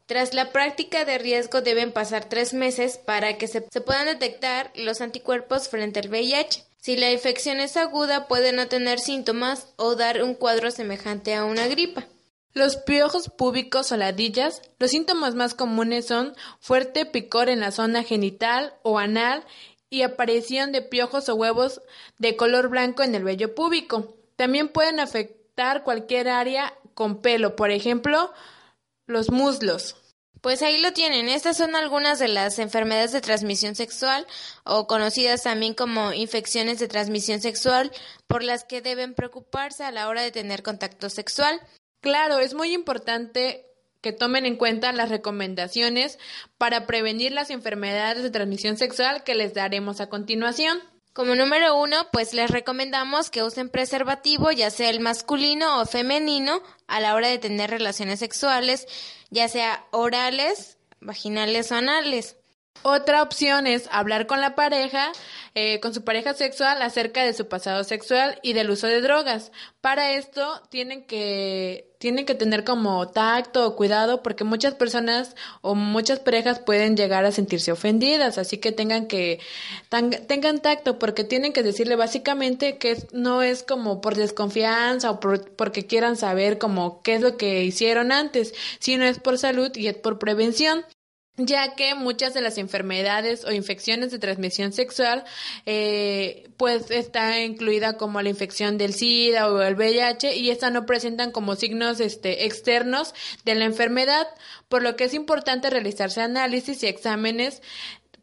Tras 0.08 0.36
la 0.36 0.52
práctica 0.52 1.04
de 1.04 1.18
riesgo 1.18 1.62
deben 1.62 1.92
pasar 1.92 2.26
tres 2.30 2.54
meses 2.54 2.98
para 2.98 3.40
que 3.40 3.48
se, 3.48 3.62
puedan 3.62 4.06
detectar 4.06 4.72
los 4.76 5.02
anticuerpos 5.02 5.68
frente 5.68 6.00
al 6.00 6.10
VIH. 6.10 6.64
Si 6.80 6.96
la 6.96 7.12
infección 7.12 7.60
es 7.60 7.76
aguda, 7.76 8.28
puede 8.28 8.52
no 8.52 8.68
tener 8.68 9.00
síntomas 9.00 9.74
o 9.78 9.96
dar 9.96 10.22
un 10.22 10.36
cuadro 10.36 10.70
semejante 10.70 11.34
a 11.34 11.44
una 11.44 11.66
gripa. 11.66 12.06
Los 12.54 12.78
piojos 12.78 13.30
púbicos 13.30 13.92
o 13.92 13.98
ladillas, 13.98 14.62
los 14.78 14.92
síntomas 14.92 15.34
más 15.34 15.56
comunes 15.56 16.06
son 16.06 16.36
fuerte 16.60 17.08
picor 17.08 17.50
en 17.50 17.60
la 17.60 17.72
zona 17.72 18.04
genital 18.04 18.76
o 18.84 19.00
anal 19.00 19.44
y 19.90 20.04
aparición 20.04 20.72
de 20.72 20.84
piojos 20.84 21.30
o 21.30 21.36
huevos 21.36 21.82
de 22.20 22.36
color 22.36 22.70
blanco 22.70 23.02
en 23.02 23.16
el 23.16 23.24
vello 23.24 23.56
púbico. 23.56 24.16
También 24.36 24.70
pueden 24.70 25.00
afectar 25.00 25.84
cualquier 25.84 26.30
área 26.30 26.76
con 26.94 27.22
pelo, 27.22 27.56
por 27.56 27.72
ejemplo, 27.72 28.32
los 29.08 29.32
muslos. 29.32 29.96
Pues 30.42 30.62
ahí 30.62 30.80
lo 30.80 30.94
tienen. 30.94 31.28
Estas 31.28 31.58
son 31.58 31.76
algunas 31.76 32.20
de 32.20 32.28
las 32.28 32.60
enfermedades 32.60 33.12
de 33.12 33.22
transmisión 33.22 33.74
sexual 33.74 34.28
o 34.64 34.86
conocidas 34.86 35.44
también 35.44 35.74
como 35.74 36.14
infecciones 36.14 36.78
de 36.80 36.88
transmisión 36.88 37.42
sexual 37.42 37.92
por 38.28 38.44
las 38.44 38.64
que 38.64 38.82
deben 38.82 39.16
preocuparse 39.16 39.84
a 39.84 39.92
la 39.92 40.08
hora 40.08 40.22
de 40.22 40.32
tener 40.32 40.62
contacto 40.62 41.10
sexual. 41.10 41.60
Claro, 42.00 42.38
es 42.38 42.54
muy 42.54 42.74
importante 42.74 43.66
que 44.02 44.14
tomen 44.14 44.46
en 44.46 44.56
cuenta 44.56 44.92
las 44.92 45.10
recomendaciones 45.10 46.20
para 46.60 46.86
prevenir 46.86 47.32
las 47.32 47.50
enfermedades 47.50 48.22
de 48.22 48.30
transmisión 48.30 48.78
sexual 48.78 49.24
que 49.24 49.34
les 49.34 49.56
daremos 49.56 50.00
a 50.00 50.10
continuación. 50.10 50.80
Como 51.16 51.34
número 51.34 51.78
uno, 51.78 51.96
pues 52.12 52.34
les 52.34 52.52
recomendamos 52.52 53.30
que 53.30 53.42
usen 53.42 53.70
preservativo, 53.70 54.52
ya 54.52 54.70
sea 54.70 54.90
el 54.90 55.00
masculino 55.00 55.80
o 55.80 55.86
femenino, 55.86 56.62
a 56.88 57.00
la 57.00 57.16
hora 57.16 57.30
de 57.30 57.38
tener 57.38 57.70
relaciones 57.70 58.20
sexuales, 58.20 58.86
ya 59.30 59.48
sea 59.48 59.86
orales, 59.92 60.78
vaginales 61.00 61.72
o 61.72 61.76
anales. 61.76 62.36
Otra 62.82 63.24
opción 63.24 63.66
es 63.66 63.88
hablar 63.94 64.28
con 64.28 64.42
la 64.42 64.56
pareja, 64.56 65.14
eh, 65.54 65.80
con 65.80 65.94
su 65.94 66.04
pareja 66.04 66.34
sexual 66.34 66.82
acerca 66.82 67.24
de 67.24 67.34
su 67.34 67.48
pasado 67.48 67.86
sexual 67.86 68.38
y 68.44 68.52
del 68.52 68.70
uso 68.70 68.88
de 68.88 69.00
drogas. 69.00 69.54
Para 69.80 70.12
esto 70.12 70.62
tienen 70.70 71.06
que, 71.06 71.95
tienen 72.06 72.28
que 72.28 72.36
tener 72.36 72.64
como 72.64 73.08
tacto 73.08 73.66
o 73.66 73.76
cuidado 73.76 74.22
porque 74.22 74.44
muchas 74.44 74.76
personas 74.76 75.36
o 75.62 75.74
muchas 75.74 76.20
parejas 76.20 76.60
pueden 76.60 76.96
llegar 76.96 77.26
a 77.26 77.32
sentirse 77.32 77.72
ofendidas, 77.72 78.38
así 78.38 78.60
que 78.60 78.72
tengan 78.72 79.08
que 79.08 79.40
tengan 80.28 80.60
tacto 80.62 81.00
porque 81.00 81.24
tienen 81.24 81.52
que 81.52 81.64
decirle 81.64 81.96
básicamente 81.96 82.78
que 82.78 82.96
no 83.12 83.42
es 83.42 83.64
como 83.64 84.02
por 84.02 84.14
desconfianza 84.14 85.10
o 85.10 85.20
porque 85.20 85.88
quieran 85.88 86.16
saber 86.16 86.60
como 86.60 87.02
qué 87.02 87.16
es 87.16 87.22
lo 87.22 87.38
que 87.38 87.64
hicieron 87.64 88.12
antes, 88.12 88.54
sino 88.78 89.04
es 89.06 89.18
por 89.18 89.40
salud 89.40 89.76
y 89.76 89.88
es 89.88 89.96
por 89.96 90.20
prevención 90.20 90.86
ya 91.38 91.76
que 91.76 91.96
muchas 91.96 92.34
de 92.34 92.42
las 92.42 92.58
enfermedades 92.58 93.44
o 93.44 93.52
infecciones 93.52 94.12
de 94.12 94.20
transmisión 94.20 94.72
sexual 94.72 95.26
eh, 95.66 96.50
pues 96.58 96.92
está 96.92 97.42
incluida 97.42 97.98
como 97.98 98.22
la 98.22 98.30
infección 98.30 98.78
del 98.78 98.94
SIDA 98.94 99.52
o 99.52 99.62
el 99.62 99.76
VIH 99.76 100.36
y 100.36 100.50
estas 100.50 100.72
no 100.72 100.86
presentan 100.86 101.32
como 101.32 101.56
signos 101.56 102.00
este, 102.00 102.46
externos 102.46 103.14
de 103.44 103.56
la 103.56 103.66
enfermedad, 103.66 104.28
por 104.70 104.82
lo 104.82 104.96
que 104.96 105.06
es 105.06 105.14
importante 105.14 105.70
realizarse 105.70 106.22
análisis 106.22 106.82
y 106.84 106.88
exámenes 106.88 107.62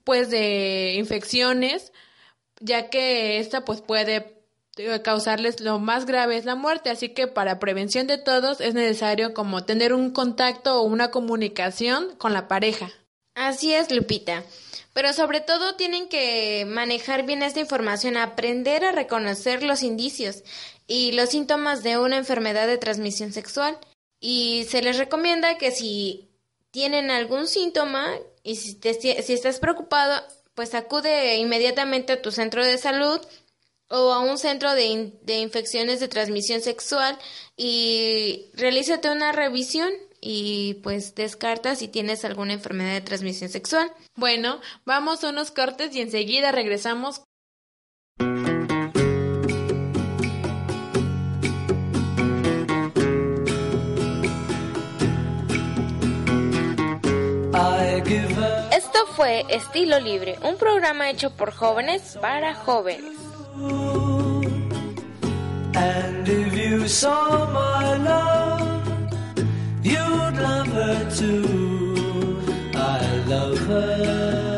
pues 0.04 0.30
de 0.30 0.94
infecciones, 0.96 1.92
ya 2.60 2.88
que 2.88 3.38
esta 3.38 3.64
pues 3.64 3.82
puede 3.82 4.42
eh, 4.78 5.02
causarles 5.02 5.60
lo 5.60 5.78
más 5.78 6.06
grave 6.06 6.38
es 6.38 6.46
la 6.46 6.54
muerte, 6.54 6.88
así 6.88 7.10
que 7.10 7.26
para 7.26 7.58
prevención 7.58 8.06
de 8.06 8.16
todos 8.16 8.62
es 8.62 8.72
necesario 8.72 9.34
como 9.34 9.64
tener 9.64 9.92
un 9.92 10.12
contacto 10.12 10.80
o 10.80 10.84
una 10.84 11.10
comunicación 11.10 12.16
con 12.16 12.32
la 12.32 12.48
pareja. 12.48 12.90
Así 13.34 13.72
es, 13.72 13.90
Lupita. 13.90 14.44
Pero 14.92 15.12
sobre 15.12 15.40
todo 15.40 15.74
tienen 15.74 16.08
que 16.08 16.64
manejar 16.66 17.24
bien 17.24 17.42
esta 17.42 17.60
información, 17.60 18.16
aprender 18.16 18.84
a 18.84 18.92
reconocer 18.92 19.62
los 19.62 19.82
indicios 19.82 20.42
y 20.86 21.12
los 21.12 21.30
síntomas 21.30 21.82
de 21.82 21.98
una 21.98 22.18
enfermedad 22.18 22.66
de 22.66 22.78
transmisión 22.78 23.32
sexual. 23.32 23.78
Y 24.20 24.66
se 24.68 24.82
les 24.82 24.98
recomienda 24.98 25.56
que 25.56 25.70
si 25.70 26.28
tienen 26.70 27.10
algún 27.10 27.48
síntoma 27.48 28.14
y 28.42 28.56
si, 28.56 28.78
si 28.82 29.32
estás 29.32 29.58
preocupado, 29.60 30.22
pues 30.54 30.74
acude 30.74 31.36
inmediatamente 31.36 32.12
a 32.12 32.22
tu 32.22 32.30
centro 32.30 32.64
de 32.64 32.76
salud 32.76 33.20
o 33.88 34.12
a 34.12 34.20
un 34.20 34.38
centro 34.38 34.74
de, 34.74 35.12
de 35.22 35.38
infecciones 35.38 36.00
de 36.00 36.08
transmisión 36.08 36.60
sexual 36.60 37.18
y 37.56 38.50
realízate 38.54 39.10
una 39.10 39.32
revisión 39.32 39.90
y 40.24 40.74
pues 40.84 41.16
descarta 41.16 41.74
si 41.74 41.88
tienes 41.88 42.24
alguna 42.24 42.52
enfermedad 42.52 42.94
de 42.94 43.00
transmisión 43.00 43.50
sexual. 43.50 43.92
Bueno, 44.14 44.60
vamos 44.86 45.24
a 45.24 45.30
unos 45.30 45.50
cortes 45.50 45.94
y 45.94 46.00
enseguida 46.00 46.52
regresamos. 46.52 47.22
Esto 58.72 59.06
fue 59.16 59.44
Estilo 59.48 59.98
Libre, 59.98 60.38
un 60.42 60.56
programa 60.56 61.10
hecho 61.10 61.30
por 61.36 61.52
jóvenes 61.52 62.16
para 62.20 62.54
jóvenes. 62.54 63.16
And 65.74 66.28
if 66.28 66.54
you 66.54 66.86
saw 66.86 67.46
my 67.50 67.96
love, 67.96 68.71
You'd 69.82 69.96
love 69.98 70.68
her 70.68 71.10
too. 71.10 72.40
I 72.74 73.24
love 73.26 73.58
her. 73.66 74.51